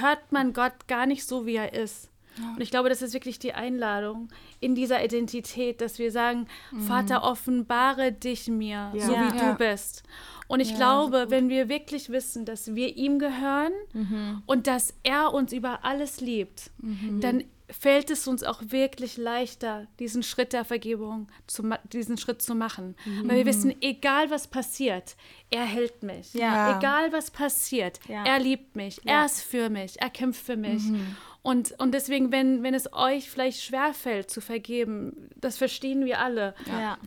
hört 0.00 0.32
man 0.32 0.52
Gott 0.52 0.86
gar 0.86 1.06
nicht 1.06 1.26
so, 1.26 1.46
wie 1.46 1.56
er 1.56 1.72
ist. 1.72 2.10
Und 2.54 2.60
ich 2.60 2.70
glaube, 2.70 2.88
das 2.88 3.02
ist 3.02 3.14
wirklich 3.14 3.38
die 3.38 3.54
Einladung 3.54 4.28
in 4.60 4.74
dieser 4.74 5.04
Identität, 5.04 5.80
dass 5.80 5.98
wir 5.98 6.12
sagen, 6.12 6.46
mhm. 6.70 6.82
Vater, 6.82 7.24
offenbare 7.24 8.12
dich 8.12 8.48
mir, 8.48 8.92
ja. 8.94 9.00
so 9.00 9.12
wie 9.12 9.36
ja. 9.36 9.52
du 9.52 9.58
bist. 9.58 10.04
Und 10.46 10.60
ich 10.60 10.74
glaube, 10.76 11.26
wenn 11.28 11.48
wir 11.48 11.68
wirklich 11.68 12.08
wissen, 12.08 12.44
dass 12.44 12.74
wir 12.74 12.96
ihm 12.96 13.18
gehören 13.18 13.72
mhm. 13.92 14.42
und 14.46 14.66
dass 14.66 14.94
er 15.02 15.34
uns 15.34 15.52
über 15.52 15.84
alles 15.84 16.20
liebt, 16.20 16.70
mhm. 16.78 17.20
dann 17.20 17.44
fällt 17.70 18.10
es 18.10 18.26
uns 18.26 18.42
auch 18.44 18.62
wirklich 18.66 19.16
leichter, 19.16 19.86
diesen 19.98 20.22
Schritt 20.22 20.52
der 20.52 20.64
Vergebung, 20.64 21.28
zu, 21.46 21.68
diesen 21.92 22.16
Schritt 22.16 22.40
zu 22.40 22.54
machen. 22.54 22.96
Mhm. 23.04 23.28
Weil 23.28 23.36
wir 23.38 23.46
wissen, 23.46 23.74
egal 23.82 24.30
was 24.30 24.48
passiert, 24.48 25.16
er 25.50 25.64
hält 25.64 26.02
mich. 26.02 26.32
Ja. 26.34 26.78
Egal 26.78 27.12
was 27.12 27.30
passiert, 27.30 28.00
ja. 28.08 28.24
er 28.24 28.38
liebt 28.38 28.74
mich, 28.76 29.00
ja. 29.04 29.20
er 29.20 29.26
ist 29.26 29.42
für 29.42 29.68
mich, 29.68 30.00
er 30.00 30.10
kämpft 30.10 30.44
für 30.44 30.56
mich. 30.56 30.82
Mhm. 30.84 31.16
Und, 31.42 31.78
und 31.78 31.92
deswegen, 31.92 32.32
wenn, 32.32 32.62
wenn 32.62 32.74
es 32.74 32.92
euch 32.92 33.30
vielleicht 33.30 33.62
schwerfällt 33.62 34.30
zu 34.30 34.40
vergeben, 34.40 35.30
das 35.36 35.56
verstehen 35.56 36.04
wir 36.04 36.18
alle. 36.20 36.54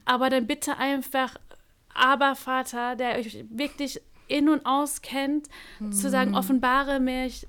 Aber 0.06 0.30
dann 0.30 0.48
bitte 0.48 0.78
einfach, 0.78 1.36
aber 1.94 2.36
Vater, 2.36 2.96
der 2.96 3.18
euch 3.18 3.46
wirklich 3.50 4.02
in- 4.28 4.50
und 4.50 4.66
auskennt, 4.66 5.48
mhm. 5.80 5.92
zu 5.92 6.10
sagen, 6.10 6.36
offenbare 6.36 7.00
mich, 7.00 7.48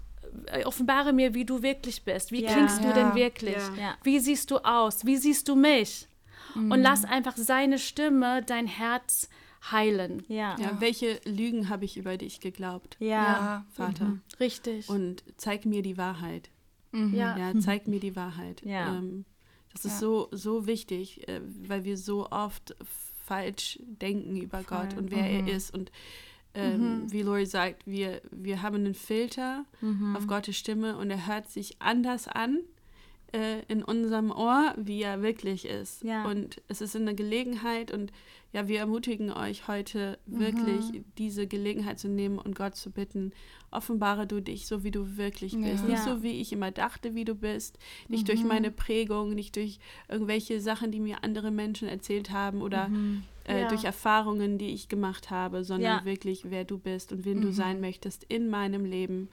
offenbare 0.65 1.13
mir, 1.13 1.35
wie 1.35 1.45
du 1.45 1.63
wirklich 1.63 2.05
bist. 2.05 2.33
Wie 2.33 2.43
ja. 2.43 2.53
klingst 2.53 2.83
du 2.83 2.89
ja. 2.89 2.93
denn 2.93 3.15
wirklich? 3.15 3.63
Ja. 3.79 3.97
Wie 4.03 4.19
siehst 4.19 4.51
du 4.51 4.59
aus? 4.59 5.05
Wie 5.05 5.17
siehst 5.17 5.49
du 5.49 5.55
mich? 5.55 6.09
Mhm. 6.55 6.73
Und 6.73 6.81
lass 6.81 7.05
einfach 7.05 7.37
seine 7.37 7.79
Stimme 7.79 8.43
dein 8.43 8.67
Herz 8.67 9.29
heilen. 9.71 10.25
Ja. 10.29 10.57
ja 10.59 10.81
welche 10.81 11.21
Lügen 11.25 11.69
habe 11.69 11.85
ich 11.85 11.97
über 11.97 12.17
dich 12.17 12.41
geglaubt? 12.41 12.97
Ja. 12.99 13.65
Vater. 13.73 14.07
Mhm. 14.07 14.21
Richtig. 14.41 14.89
Und 14.89 15.23
zeig 15.37 15.67
mir 15.67 15.83
die 15.83 15.97
Wahrheit. 15.97 16.51
Mhm. 16.93 17.15
Ja. 17.15 17.37
ja, 17.37 17.59
zeig 17.61 17.89
mir 17.89 18.01
die 18.01 18.17
Wahrheit. 18.17 18.63
Ja. 18.65 18.95
Ähm, 18.95 19.25
das 19.73 19.87
ist 19.87 20.01
so, 20.01 20.29
so 20.33 20.67
wichtig, 20.67 21.27
äh, 21.29 21.41
weil 21.67 21.85
wir 21.85 21.97
so 21.97 22.29
oft 22.31 22.77
falsch 23.25 23.79
denken 23.83 24.37
über 24.37 24.63
Voll. 24.63 24.79
Gott 24.79 24.99
und 24.99 25.11
wer 25.11 25.25
er 25.25 25.43
mhm. 25.43 25.49
ist. 25.49 25.73
Und 25.73 25.91
ähm, 26.55 27.03
mhm. 27.05 27.13
wie 27.13 27.23
Lori 27.23 27.47
sagt, 27.47 27.87
wir, 27.87 28.21
wir 28.31 28.63
haben 28.63 28.77
einen 28.77 28.95
Filter 28.95 29.65
mhm. 29.81 30.17
auf 30.17 30.27
Gottes 30.27 30.57
Stimme 30.57 30.97
und 30.97 31.11
er 31.11 31.27
hört 31.27 31.49
sich 31.49 31.81
anders 31.81 32.29
an 32.29 32.61
äh, 33.33 33.63
in 33.69 33.83
unserem 33.83 34.31
Ohr, 34.31 34.75
wie 34.77 35.03
er 35.03 35.23
wirklich 35.23 35.65
ist. 35.65 36.05
Ja. 36.05 36.25
Und 36.27 36.61
es 36.69 36.81
ist 36.81 36.95
eine 36.95 37.15
Gelegenheit 37.15 37.91
und 37.91 38.13
ja, 38.53 38.69
wir 38.69 38.81
ermutigen 38.81 39.33
euch 39.33 39.67
heute 39.67 40.19
wirklich, 40.27 40.93
mhm. 40.93 41.05
diese 41.17 41.47
Gelegenheit 41.47 41.99
zu 41.99 42.09
nehmen 42.09 42.39
und 42.39 42.55
Gott 42.55 42.77
zu 42.77 42.91
bitten, 42.91 43.33
offenbare 43.73 44.27
du 44.27 44.41
dich 44.41 44.67
so, 44.67 44.85
wie 44.85 44.91
du 44.91 45.17
wirklich 45.17 45.57
bist. 45.57 45.85
Ja. 45.85 45.91
Nicht 45.91 46.03
so, 46.03 46.23
wie 46.23 46.41
ich 46.41 46.53
immer 46.53 46.71
dachte, 46.71 47.15
wie 47.15 47.25
du 47.25 47.35
bist. 47.35 47.79
Nicht 48.09 48.25
mhm. 48.25 48.27
durch 48.27 48.45
meine 48.45 48.71
Prägung, 48.71 49.35
nicht 49.35 49.57
durch 49.57 49.79
irgendwelche 50.09 50.61
Sachen, 50.61 50.93
die 50.93 51.01
mir 51.01 51.25
andere 51.25 51.51
Menschen 51.51 51.89
erzählt 51.89 52.31
haben 52.31 52.63
oder 52.63 52.89
mhm. 52.89 53.25
äh, 53.45 53.63
ja. 53.63 53.69
durch 53.69 53.85
Erfahrungen, 53.85 54.59
die 54.59 54.69
ich 54.69 54.89
gemacht 54.89 55.31
habe, 55.31 55.65
sondern 55.65 55.99
ja. 55.99 56.05
wirklich, 56.05 56.51
wer 56.51 56.65
du 56.65 56.79
bist 56.79 57.13
und 57.13 57.25
wen 57.25 57.41
du 57.41 57.49
mhm. 57.49 57.53
sein 57.53 57.81
möchtest 57.81 58.25
in 58.25 58.49
meinem 58.49 58.85
Leben. 58.85 59.29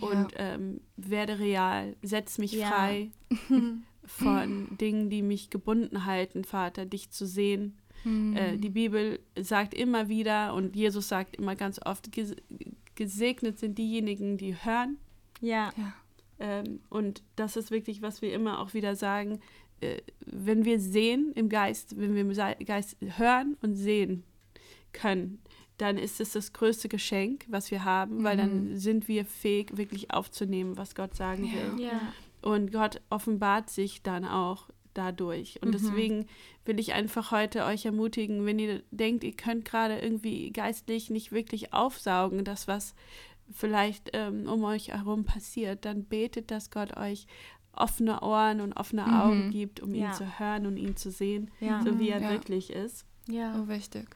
Und 0.00 0.28
ähm, 0.36 0.80
werde 0.96 1.38
real, 1.38 1.96
setz 2.02 2.38
mich 2.38 2.58
frei 2.58 3.10
von 4.04 4.68
Dingen, 4.80 5.10
die 5.10 5.22
mich 5.22 5.50
gebunden 5.50 6.04
halten, 6.04 6.44
Vater, 6.44 6.86
dich 6.86 7.10
zu 7.10 7.26
sehen 7.26 7.76
Mhm. 8.04 8.36
Äh, 8.36 8.56
die 8.56 8.70
Bibel 8.70 9.20
sagt 9.38 9.74
immer 9.74 10.08
wieder 10.08 10.54
und 10.54 10.76
Jesus 10.76 11.08
sagt 11.08 11.36
immer 11.36 11.56
ganz 11.56 11.80
oft, 11.84 12.10
gesegnet 12.98 13.58
sind 13.58 13.78
diejenigen, 13.78 14.36
die 14.36 14.56
hören. 14.56 14.98
Ja. 15.40 15.72
ja. 15.76 15.94
Ähm, 16.40 16.80
und 16.90 17.22
das 17.36 17.56
ist 17.56 17.70
wirklich, 17.70 18.02
was 18.02 18.20
wir 18.22 18.32
immer 18.32 18.60
auch 18.60 18.74
wieder 18.74 18.96
sagen, 18.96 19.40
äh, 19.80 19.98
wenn 20.26 20.64
wir 20.64 20.80
sehen 20.80 21.32
im 21.34 21.48
Geist, 21.48 21.96
wenn 21.96 22.14
wir 22.14 22.22
im 22.22 22.66
Geist 22.66 22.96
hören 23.16 23.56
und 23.62 23.76
sehen 23.76 24.24
können, 24.92 25.40
dann 25.78 25.96
ist 25.96 26.20
es 26.20 26.32
das 26.32 26.52
größte 26.52 26.88
Geschenk, 26.88 27.46
was 27.48 27.70
wir 27.70 27.84
haben, 27.84 28.18
mhm. 28.18 28.24
weil 28.24 28.36
dann 28.36 28.70
mhm. 28.70 28.76
sind 28.76 29.06
wir 29.06 29.24
fähig, 29.24 29.76
wirklich 29.76 30.10
aufzunehmen, 30.10 30.76
was 30.76 30.96
Gott 30.96 31.14
sagen 31.14 31.44
ja. 31.44 31.52
will. 31.52 31.84
Ja. 31.84 32.12
Und 32.42 32.72
Gott 32.72 33.00
offenbart 33.10 33.70
sich 33.70 34.02
dann 34.02 34.24
auch 34.24 34.70
dadurch. 34.98 35.62
Und 35.62 35.68
mhm. 35.68 35.72
deswegen 35.72 36.26
will 36.64 36.78
ich 36.78 36.92
einfach 36.92 37.30
heute 37.30 37.64
euch 37.64 37.86
ermutigen, 37.86 38.44
wenn 38.44 38.58
ihr 38.58 38.82
denkt, 38.90 39.24
ihr 39.24 39.32
könnt 39.32 39.64
gerade 39.64 39.98
irgendwie 39.98 40.50
geistlich 40.50 41.08
nicht 41.08 41.32
wirklich 41.32 41.72
aufsaugen, 41.72 42.44
das, 42.44 42.68
was 42.68 42.94
vielleicht 43.50 44.10
ähm, 44.12 44.46
um 44.46 44.64
euch 44.64 44.88
herum 44.88 45.24
passiert, 45.24 45.84
dann 45.84 46.04
betet, 46.04 46.50
dass 46.50 46.70
Gott 46.70 46.96
euch 46.96 47.26
offene 47.72 48.20
Ohren 48.22 48.60
und 48.60 48.74
offene 48.74 49.02
mhm. 49.02 49.14
Augen 49.14 49.50
gibt, 49.50 49.80
um 49.80 49.94
ja. 49.94 50.08
ihn 50.08 50.14
zu 50.14 50.38
hören 50.38 50.66
und 50.66 50.76
ihn 50.76 50.96
zu 50.96 51.10
sehen, 51.10 51.50
ja. 51.60 51.80
so 51.82 51.98
wie 51.98 52.10
er 52.10 52.20
ja. 52.20 52.30
wirklich 52.30 52.70
ist. 52.70 53.06
Ja, 53.28 53.62
oh, 53.62 53.68
wichtig. 53.68 54.08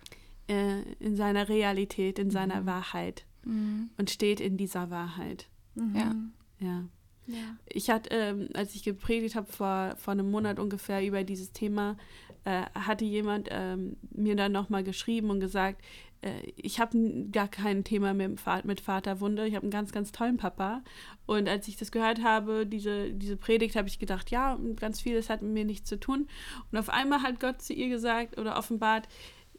Äh, 0.49 0.83
in 0.99 1.16
seiner 1.16 1.49
Realität, 1.49 2.18
in 2.18 2.27
mhm. 2.27 2.33
seiner 2.33 2.66
Wahrheit 2.66 3.25
mhm. 3.45 3.90
und 3.97 4.11
steht 4.11 4.40
in 4.40 4.57
dieser 4.57 4.90
Wahrheit. 4.90 5.49
Mhm. 5.75 5.97
Ja. 5.97 6.14
Ja. 6.59 6.85
Ja. 7.27 7.57
Ich 7.75 7.91
hatte, 7.91 8.11
ähm, 8.11 8.49
als 8.55 8.75
ich 8.75 8.83
gepredigt 8.83 9.35
habe 9.35 9.51
vor, 9.51 9.95
vor 9.97 10.13
einem 10.13 10.31
Monat 10.31 10.59
ungefähr 10.59 11.05
über 11.05 11.25
dieses 11.25 11.53
Thema, 11.53 11.97
äh, 12.45 12.63
hatte 12.75 13.05
jemand 13.05 13.49
ähm, 13.51 13.97
mir 14.11 14.37
dann 14.37 14.53
nochmal 14.53 14.85
geschrieben 14.85 15.31
und 15.31 15.41
gesagt, 15.41 15.83
äh, 16.23 16.53
ich 16.57 16.81
habe 16.81 17.27
gar 17.31 17.49
kein 17.49 17.85
Thema 17.85 18.15
mit, 18.15 18.41
mit 18.65 18.81
Vaterwunde, 18.81 19.47
ich 19.47 19.55
habe 19.55 19.65
einen 19.65 19.71
ganz, 19.71 19.93
ganz 19.93 20.13
tollen 20.13 20.37
Papa. 20.37 20.83
Und 21.27 21.49
als 21.49 21.69
ich 21.69 21.77
das 21.77 21.93
gehört 21.93 22.23
habe, 22.23 22.67
diese, 22.67 23.13
diese 23.13 23.37
Predigt, 23.37 23.77
habe 23.77 23.89
ich 23.89 23.99
gedacht, 23.99 24.31
ja, 24.31 24.59
ganz 24.77 25.01
vieles 25.01 25.31
hat 25.31 25.43
mit 25.43 25.53
mir 25.53 25.65
nichts 25.65 25.89
zu 25.89 25.99
tun. 25.99 26.29
Und 26.71 26.79
auf 26.79 26.89
einmal 26.89 27.23
hat 27.23 27.41
Gott 27.41 27.63
zu 27.63 27.73
ihr 27.73 27.89
gesagt 27.89 28.39
oder 28.39 28.57
offenbart, 28.57 29.09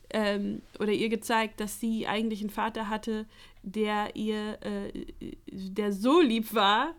ähm, 0.09 0.61
oder 0.79 0.91
ihr 0.91 1.09
gezeigt, 1.09 1.59
dass 1.59 1.79
sie 1.79 2.07
eigentlich 2.07 2.41
einen 2.41 2.49
Vater 2.49 2.89
hatte, 2.89 3.25
der 3.63 4.15
ihr, 4.15 4.59
äh, 4.61 5.05
der 5.47 5.91
so 5.91 6.21
lieb 6.21 6.53
war, 6.53 6.93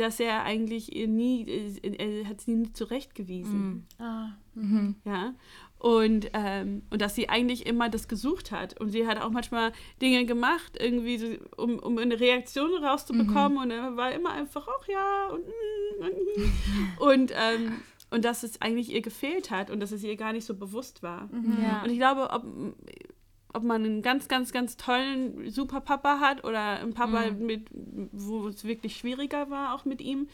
dass 0.00 0.18
er 0.18 0.44
eigentlich 0.44 0.88
nie, 0.90 1.46
er 1.82 2.28
hat 2.28 2.40
sie 2.40 2.54
nie 2.54 2.72
zurechtgewiesen. 2.72 3.86
Mhm. 3.98 4.04
Ah. 4.04 4.28
Mhm. 4.54 4.96
Ja. 5.04 5.34
Und, 5.78 6.30
ähm, 6.34 6.82
und 6.90 7.00
dass 7.00 7.14
sie 7.14 7.28
eigentlich 7.28 7.66
immer 7.66 7.88
das 7.88 8.08
gesucht 8.08 8.50
hat. 8.50 8.78
Und 8.80 8.90
sie 8.90 9.06
hat 9.06 9.20
auch 9.20 9.30
manchmal 9.30 9.72
Dinge 10.00 10.26
gemacht, 10.26 10.76
irgendwie, 10.78 11.18
so, 11.18 11.26
um, 11.56 11.78
um 11.78 11.96
eine 11.98 12.20
Reaktion 12.20 12.84
rauszubekommen. 12.84 13.52
Mhm. 13.52 13.62
Und 13.62 13.70
er 13.70 13.96
war 13.96 14.12
immer 14.12 14.32
einfach, 14.32 14.68
ach 14.68 14.88
ja, 14.88 15.28
und, 15.28 15.46
mm, 15.46 16.98
und, 16.98 17.08
und, 17.08 17.32
ähm, 17.34 17.72
und 18.10 18.24
dass 18.24 18.42
es 18.42 18.60
eigentlich 18.60 18.92
ihr 18.92 19.02
gefehlt 19.02 19.50
hat 19.50 19.70
und 19.70 19.80
dass 19.80 19.92
es 19.92 20.02
ihr 20.02 20.16
gar 20.16 20.32
nicht 20.32 20.44
so 20.44 20.54
bewusst 20.54 21.02
war. 21.02 21.28
Mhm. 21.32 21.58
Ja. 21.62 21.82
Und 21.82 21.90
ich 21.90 21.98
glaube, 21.98 22.28
ob, 22.30 22.44
ob 23.52 23.62
man 23.62 23.84
einen 23.84 24.02
ganz, 24.02 24.28
ganz, 24.28 24.52
ganz 24.52 24.76
tollen 24.76 25.50
super 25.50 25.80
Papa 25.80 26.20
hat 26.20 26.44
oder 26.44 26.80
einen 26.80 26.94
Papa, 26.94 27.30
mhm. 27.30 27.46
mit, 27.46 27.66
wo 28.12 28.48
es 28.48 28.64
wirklich 28.64 28.96
schwieriger 28.96 29.50
war, 29.50 29.74
auch 29.74 29.84
mit 29.84 30.00
ihm. 30.00 30.28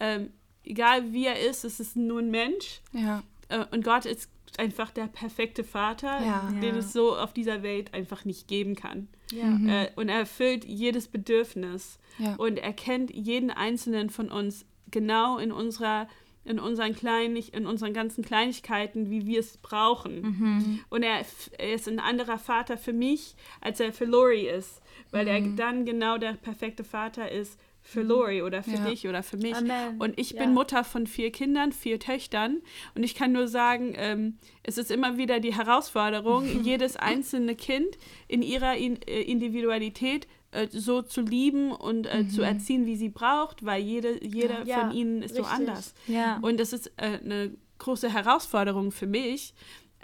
Ähm, 0.00 0.30
egal 0.64 1.12
wie 1.12 1.26
er 1.26 1.40
ist, 1.40 1.64
es 1.64 1.80
ist 1.80 1.96
nur 1.96 2.20
ein 2.20 2.30
Mensch. 2.30 2.80
Ja. 2.92 3.22
Äh, 3.48 3.64
und 3.70 3.84
Gott 3.84 4.06
ist 4.06 4.30
einfach 4.58 4.90
der 4.90 5.06
perfekte 5.06 5.64
Vater, 5.64 6.20
ja. 6.24 6.48
den 6.62 6.74
ja. 6.74 6.80
es 6.80 6.92
so 6.92 7.16
auf 7.16 7.32
dieser 7.32 7.62
Welt 7.62 7.94
einfach 7.94 8.24
nicht 8.24 8.48
geben 8.48 8.74
kann. 8.74 9.08
Ja. 9.30 9.44
Mhm. 9.44 9.68
Äh, 9.68 9.90
und 9.96 10.08
er 10.08 10.20
erfüllt 10.20 10.64
jedes 10.64 11.08
Bedürfnis 11.08 11.98
und 12.36 12.58
er 12.58 12.74
kennt 12.74 13.10
jeden 13.10 13.50
einzelnen 13.50 14.10
von 14.10 14.30
uns 14.30 14.66
genau 14.90 15.38
in 15.38 15.50
unserer 15.50 16.06
in 16.44 16.58
unseren 16.58 16.94
kleinen, 16.94 17.36
in 17.36 17.66
unseren 17.66 17.92
ganzen 17.92 18.24
Kleinigkeiten, 18.24 19.10
wie 19.10 19.26
wir 19.26 19.40
es 19.40 19.58
brauchen. 19.58 20.22
Mhm. 20.22 20.80
Und 20.88 21.02
er, 21.02 21.24
er, 21.58 21.74
ist 21.74 21.88
ein 21.88 22.00
anderer 22.00 22.38
Vater 22.38 22.76
für 22.76 22.92
mich, 22.92 23.36
als 23.60 23.80
er 23.80 23.92
für 23.92 24.04
Lori 24.04 24.48
ist, 24.48 24.82
weil 25.10 25.24
mhm. 25.24 25.28
er 25.28 25.56
dann 25.56 25.84
genau 25.84 26.18
der 26.18 26.32
perfekte 26.34 26.84
Vater 26.84 27.30
ist 27.30 27.58
für. 27.82 28.02
Lori 28.02 28.42
oder 28.42 28.62
für 28.62 28.72
ja. 28.72 28.88
dich 28.88 29.08
oder 29.08 29.22
für 29.22 29.36
mich. 29.36 29.56
Amen. 29.56 30.00
Und 30.00 30.18
ich 30.18 30.36
bin 30.36 30.54
Mutter 30.54 30.84
von 30.84 31.06
vier 31.06 31.30
Kindern, 31.30 31.72
vier 31.72 31.98
Töchtern. 31.98 32.62
Und 32.94 33.02
ich 33.02 33.14
kann 33.14 33.32
nur 33.32 33.48
sagen, 33.48 33.94
ähm, 33.96 34.38
es 34.62 34.78
ist 34.78 34.90
immer 34.90 35.18
wieder 35.18 35.40
die 35.40 35.54
Herausforderung, 35.54 36.44
jedes 36.62 36.96
einzelne 36.96 37.54
Kind 37.54 37.98
in 38.28 38.42
ihrer 38.42 38.76
in, 38.76 39.00
äh, 39.02 39.22
Individualität 39.22 40.26
äh, 40.52 40.68
so 40.70 41.02
zu 41.02 41.22
lieben 41.22 41.72
und 41.72 42.06
äh, 42.06 42.22
mhm. 42.22 42.30
zu 42.30 42.42
erziehen, 42.42 42.86
wie 42.86 42.96
sie 42.96 43.08
braucht, 43.08 43.64
weil 43.64 43.82
jede, 43.82 44.24
jeder 44.24 44.64
ja, 44.66 44.80
von 44.80 44.92
ihnen 44.92 45.22
ist 45.22 45.32
richtig. 45.32 45.46
so 45.46 45.50
anders. 45.50 45.94
Ja. 46.06 46.38
Und 46.42 46.60
das 46.60 46.72
ist 46.72 46.88
äh, 46.98 47.18
eine 47.22 47.56
große 47.78 48.12
Herausforderung 48.12 48.92
für 48.92 49.06
mich. 49.06 49.54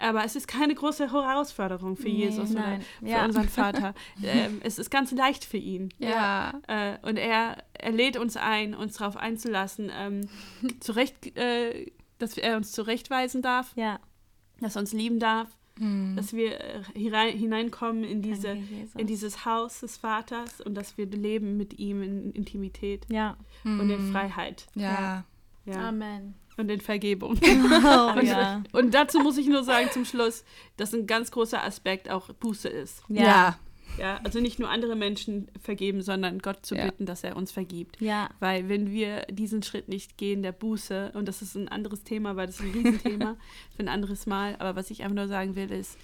Aber 0.01 0.23
es 0.23 0.35
ist 0.37 0.47
keine 0.47 0.73
große 0.73 1.11
Herausforderung 1.11 1.97
für 1.97 2.07
nee, 2.07 2.25
Jesus 2.25 2.51
nein. 2.51 2.75
oder 2.75 2.83
für 2.99 3.07
ja. 3.07 3.25
unseren 3.25 3.49
Vater. 3.49 3.93
ähm, 4.23 4.59
es 4.63 4.79
ist 4.79 4.89
ganz 4.89 5.11
leicht 5.11 5.45
für 5.45 5.57
ihn. 5.57 5.93
Ja. 5.97 6.53
Äh, 6.67 6.97
und 7.01 7.17
er, 7.17 7.57
er 7.73 7.91
lädt 7.91 8.17
uns 8.17 8.37
ein, 8.37 8.73
uns 8.73 8.95
darauf 8.95 9.17
einzulassen, 9.17 9.91
ähm, 9.93 10.29
zurecht, 10.79 11.37
äh, 11.37 11.91
dass 12.17 12.37
er 12.37 12.55
uns 12.55 12.71
zurechtweisen 12.71 13.41
darf, 13.41 13.73
ja. 13.75 13.99
dass 14.61 14.77
er 14.77 14.81
uns 14.81 14.93
lieben 14.93 15.19
darf 15.19 15.58
mhm. 15.79 16.15
dass 16.15 16.33
wir 16.33 16.59
äh, 16.59 16.81
hineinkommen 16.93 18.03
in, 18.03 18.21
diese, 18.21 18.57
in 18.97 19.07
dieses 19.07 19.45
Haus 19.45 19.79
des 19.79 19.97
Vaters 19.97 20.61
und 20.61 20.75
dass 20.75 20.97
wir 20.97 21.05
leben 21.05 21.57
mit 21.57 21.79
ihm 21.79 22.03
in 22.03 22.31
Intimität 22.31 23.05
ja. 23.09 23.37
und 23.63 23.89
in 23.89 24.07
mhm. 24.07 24.11
Freiheit. 24.11 24.67
Ja. 24.75 25.23
ja. 25.65 25.89
Amen. 25.89 26.35
Und 26.57 26.69
in 26.69 26.81
Vergebung. 26.81 27.39
Oh, 27.41 28.13
und, 28.19 28.25
ja. 28.25 28.63
und 28.73 28.93
dazu 28.93 29.19
muss 29.19 29.37
ich 29.37 29.47
nur 29.47 29.63
sagen 29.63 29.89
zum 29.91 30.03
Schluss, 30.03 30.43
dass 30.75 30.93
ein 30.93 31.07
ganz 31.07 31.31
großer 31.31 31.63
Aspekt 31.63 32.09
auch 32.09 32.29
Buße 32.33 32.67
ist. 32.67 33.03
Ja. 33.07 33.57
Ja, 33.97 34.19
also 34.23 34.39
nicht 34.39 34.59
nur 34.59 34.69
andere 34.69 34.95
Menschen 34.95 35.47
vergeben, 35.61 36.01
sondern 36.01 36.39
Gott 36.39 36.65
zu 36.65 36.75
ja. 36.75 36.85
bitten, 36.85 37.05
dass 37.05 37.23
er 37.23 37.35
uns 37.35 37.51
vergibt. 37.51 37.99
Ja. 37.99 38.29
Weil 38.39 38.69
wenn 38.69 38.91
wir 38.91 39.23
diesen 39.29 39.63
Schritt 39.63 39.89
nicht 39.89 40.17
gehen, 40.17 40.43
der 40.43 40.51
Buße, 40.51 41.11
und 41.15 41.27
das 41.27 41.41
ist 41.41 41.55
ein 41.55 41.67
anderes 41.67 42.03
Thema, 42.03 42.35
weil 42.35 42.47
das 42.47 42.59
ist 42.59 42.65
ein 42.65 42.71
Riesenthema 42.71 43.35
für 43.75 43.83
ein 43.83 43.89
anderes 43.89 44.25
Mal, 44.25 44.55
aber 44.59 44.75
was 44.75 44.91
ich 44.91 45.03
einfach 45.03 45.15
nur 45.15 45.27
sagen 45.27 45.55
will, 45.55 45.71
ist, 45.71 45.97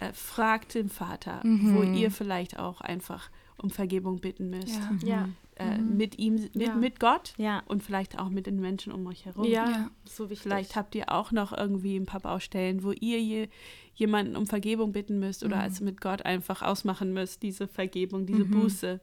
äh, 0.00 0.12
fragt 0.12 0.74
den 0.74 0.88
Vater, 0.88 1.40
mhm. 1.44 1.74
wo 1.74 1.82
ihr 1.82 2.10
vielleicht 2.10 2.58
auch 2.58 2.80
einfach 2.80 3.30
um 3.56 3.70
Vergebung 3.70 4.20
bitten 4.20 4.50
müsst. 4.50 4.80
Ja. 5.02 5.08
ja. 5.08 5.28
Äh, 5.58 5.78
mhm. 5.78 5.96
mit 5.96 6.18
ihm, 6.18 6.34
mit, 6.34 6.54
ja. 6.54 6.74
mit 6.74 7.00
Gott 7.00 7.34
ja. 7.36 7.62
und 7.66 7.82
vielleicht 7.82 8.18
auch 8.18 8.28
mit 8.28 8.46
den 8.46 8.60
Menschen 8.60 8.92
um 8.92 9.06
euch 9.06 9.26
herum. 9.26 9.44
Ja, 9.44 9.68
ja. 9.68 9.90
so 10.04 10.30
wichtig. 10.30 10.42
Vielleicht 10.42 10.76
habt 10.76 10.94
ihr 10.94 11.12
auch 11.12 11.32
noch 11.32 11.52
irgendwie 11.52 11.96
ein 11.96 12.06
paar 12.06 12.20
Baustellen, 12.20 12.82
wo 12.82 12.92
ihr 12.92 13.20
je, 13.20 13.48
jemanden 13.94 14.36
um 14.36 14.46
Vergebung 14.46 14.92
bitten 14.92 15.18
müsst 15.18 15.44
oder 15.44 15.56
mhm. 15.56 15.62
also 15.62 15.84
mit 15.84 16.00
Gott 16.00 16.22
einfach 16.22 16.62
ausmachen 16.62 17.12
müsst, 17.12 17.42
diese 17.42 17.68
Vergebung, 17.68 18.26
diese 18.26 18.44
mhm. 18.44 18.50
Buße, 18.50 19.00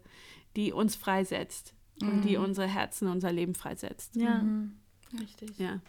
die 0.56 0.72
uns 0.72 0.96
freisetzt 0.96 1.74
und 2.02 2.22
die 2.22 2.38
mhm. 2.38 2.46
unsere 2.46 2.68
Herzen, 2.68 3.08
unser 3.08 3.32
Leben 3.32 3.56
freisetzt. 3.56 4.16
Ja, 4.16 4.40
mhm. 4.40 4.76
richtig. 5.20 5.58
Ja. 5.58 5.80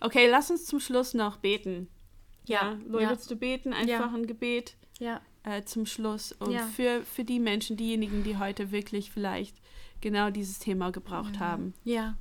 Okay, 0.00 0.28
lass 0.28 0.50
uns 0.50 0.66
zum 0.66 0.80
Schluss 0.80 1.14
noch 1.14 1.38
beten. 1.38 1.88
Ja, 2.46 2.78
ja. 2.92 3.00
ja. 3.00 3.10
willst 3.10 3.30
du 3.30 3.36
beten? 3.36 3.72
Einfach 3.72 4.12
ein 4.12 4.26
Gebet. 4.26 4.76
Ja 5.00 5.20
äh, 5.44 5.62
zum 5.64 5.86
Schluss 5.86 6.32
und 6.32 6.52
ja. 6.52 6.66
für, 6.66 7.02
für 7.02 7.24
die 7.24 7.38
Menschen, 7.38 7.76
diejenigen, 7.76 8.24
die 8.24 8.38
heute 8.38 8.70
wirklich 8.70 9.10
vielleicht 9.10 9.56
genau 10.00 10.30
dieses 10.30 10.58
Thema 10.58 10.90
gebraucht 10.90 11.36
ja. 11.36 11.40
haben. 11.40 11.74
Ja. 11.84 12.16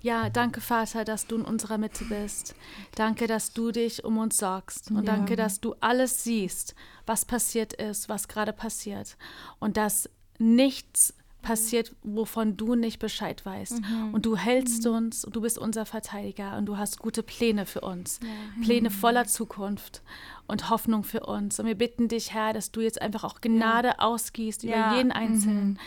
Ja, 0.00 0.30
danke 0.30 0.60
Vater, 0.60 1.04
dass 1.04 1.26
du 1.26 1.36
in 1.36 1.42
unserer 1.42 1.76
Mitte 1.76 2.04
bist. 2.04 2.54
Danke, 2.94 3.26
dass 3.26 3.52
du 3.52 3.72
dich 3.72 4.04
um 4.04 4.18
uns 4.18 4.36
sorgst. 4.36 4.90
Und 4.90 4.98
ja. 4.98 5.16
danke, 5.16 5.34
dass 5.34 5.60
du 5.60 5.74
alles 5.80 6.22
siehst, 6.22 6.76
was 7.04 7.24
passiert 7.24 7.72
ist, 7.72 8.08
was 8.08 8.28
gerade 8.28 8.52
passiert. 8.52 9.16
Und 9.58 9.76
dass 9.76 10.08
nichts 10.38 11.14
passiert, 11.46 11.94
wovon 12.02 12.56
du 12.56 12.74
nicht 12.74 12.98
Bescheid 12.98 13.46
weißt. 13.46 13.80
Mhm. 13.80 14.14
Und 14.14 14.26
du 14.26 14.36
hältst 14.36 14.84
mhm. 14.84 14.94
uns, 14.94 15.22
du 15.22 15.40
bist 15.40 15.58
unser 15.58 15.86
Verteidiger 15.86 16.58
und 16.58 16.66
du 16.66 16.76
hast 16.76 16.98
gute 16.98 17.22
Pläne 17.22 17.66
für 17.66 17.82
uns. 17.82 18.18
Ja. 18.20 18.64
Pläne 18.64 18.90
voller 18.90 19.26
Zukunft 19.26 20.02
und 20.48 20.70
Hoffnung 20.70 21.04
für 21.04 21.20
uns. 21.20 21.60
Und 21.60 21.66
wir 21.66 21.76
bitten 21.76 22.08
dich, 22.08 22.34
Herr, 22.34 22.52
dass 22.52 22.72
du 22.72 22.80
jetzt 22.80 23.00
einfach 23.00 23.22
auch 23.22 23.40
Gnade 23.40 23.88
ja. 23.88 23.98
ausgießt 23.98 24.64
über 24.64 24.96
jeden 24.96 25.12
Einzelnen. 25.12 25.78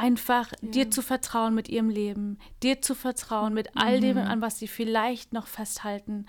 Mhm 0.00 0.06
einfach 0.06 0.52
ja. 0.60 0.68
dir 0.70 0.90
zu 0.90 1.02
vertrauen 1.02 1.54
mit 1.54 1.68
ihrem 1.68 1.88
Leben, 1.88 2.38
dir 2.62 2.80
zu 2.80 2.94
vertrauen 2.94 3.54
mit 3.54 3.70
all 3.76 4.00
dem, 4.00 4.16
mhm. 4.16 4.22
an 4.22 4.40
was 4.40 4.58
sie 4.58 4.68
vielleicht 4.68 5.32
noch 5.32 5.46
festhalten. 5.46 6.26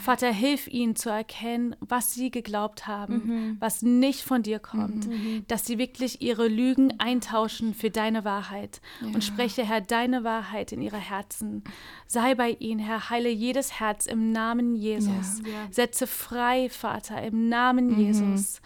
Vater, 0.00 0.30
hilf 0.30 0.68
ihnen 0.68 0.96
zu 0.96 1.10
erkennen, 1.10 1.74
was 1.80 2.14
sie 2.14 2.30
geglaubt 2.30 2.86
haben, 2.86 3.14
mhm. 3.14 3.56
was 3.58 3.82
nicht 3.82 4.22
von 4.22 4.42
dir 4.42 4.58
kommt, 4.58 5.06
mhm. 5.06 5.12
mhm. 5.12 5.44
dass 5.48 5.66
sie 5.66 5.78
wirklich 5.78 6.22
ihre 6.22 6.48
Lügen 6.48 6.98
eintauschen 7.00 7.74
für 7.74 7.90
deine 7.90 8.24
Wahrheit. 8.24 8.80
Ja. 9.00 9.08
Und 9.08 9.24
spreche, 9.24 9.64
Herr, 9.64 9.80
deine 9.80 10.24
Wahrheit 10.24 10.72
in 10.72 10.82
ihre 10.82 10.98
Herzen. 10.98 11.64
Sei 12.06 12.34
bei 12.34 12.50
ihnen, 12.50 12.80
Herr, 12.80 13.10
heile 13.10 13.30
jedes 13.30 13.80
Herz 13.80 14.06
im 14.06 14.32
Namen 14.32 14.74
Jesus. 14.74 15.40
Ja. 15.44 15.68
Setze 15.70 16.06
frei, 16.06 16.68
Vater, 16.68 17.22
im 17.22 17.48
Namen 17.48 17.92
mhm. 17.92 17.98
Jesus. 17.98 18.60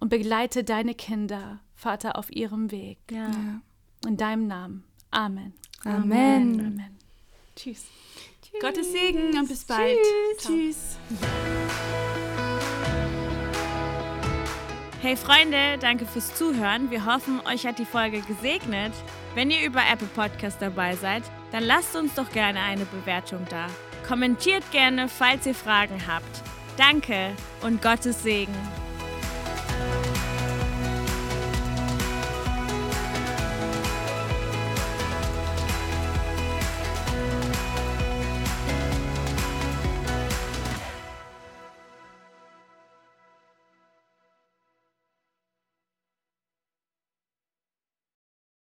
Und 0.00 0.10
begleite 0.10 0.64
deine 0.64 0.94
Kinder, 0.94 1.60
Vater, 1.74 2.18
auf 2.18 2.30
ihrem 2.30 2.70
Weg. 2.70 2.98
Ja. 3.10 3.30
In 4.06 4.16
deinem 4.16 4.46
Namen. 4.46 4.84
Amen. 5.10 5.52
Amen. 5.84 6.02
Amen. 6.02 6.60
Amen. 6.60 6.98
Tschüss. 7.56 7.84
Tschüss. 8.42 8.60
Gottes 8.60 8.92
Segen 8.92 9.38
und 9.38 9.48
bis 9.48 9.64
bald. 9.64 9.96
Tschüss. 10.38 10.46
Tschüss. 10.46 10.98
Hey 15.00 15.16
Freunde, 15.16 15.76
danke 15.80 16.06
fürs 16.06 16.34
Zuhören. 16.34 16.90
Wir 16.90 17.04
hoffen, 17.04 17.40
euch 17.46 17.66
hat 17.66 17.78
die 17.78 17.84
Folge 17.84 18.22
gesegnet. 18.22 18.92
Wenn 19.34 19.50
ihr 19.50 19.66
über 19.66 19.82
Apple 19.92 20.08
Podcast 20.08 20.62
dabei 20.62 20.96
seid, 20.96 21.22
dann 21.52 21.62
lasst 21.62 21.94
uns 21.94 22.14
doch 22.14 22.30
gerne 22.30 22.60
eine 22.60 22.86
Bewertung 22.86 23.44
da. 23.50 23.66
Kommentiert 24.08 24.64
gerne, 24.70 25.08
falls 25.08 25.46
ihr 25.46 25.54
Fragen 25.54 26.06
habt. 26.06 26.42
Danke 26.78 27.32
und 27.62 27.82
Gottes 27.82 28.22
Segen. 28.22 28.54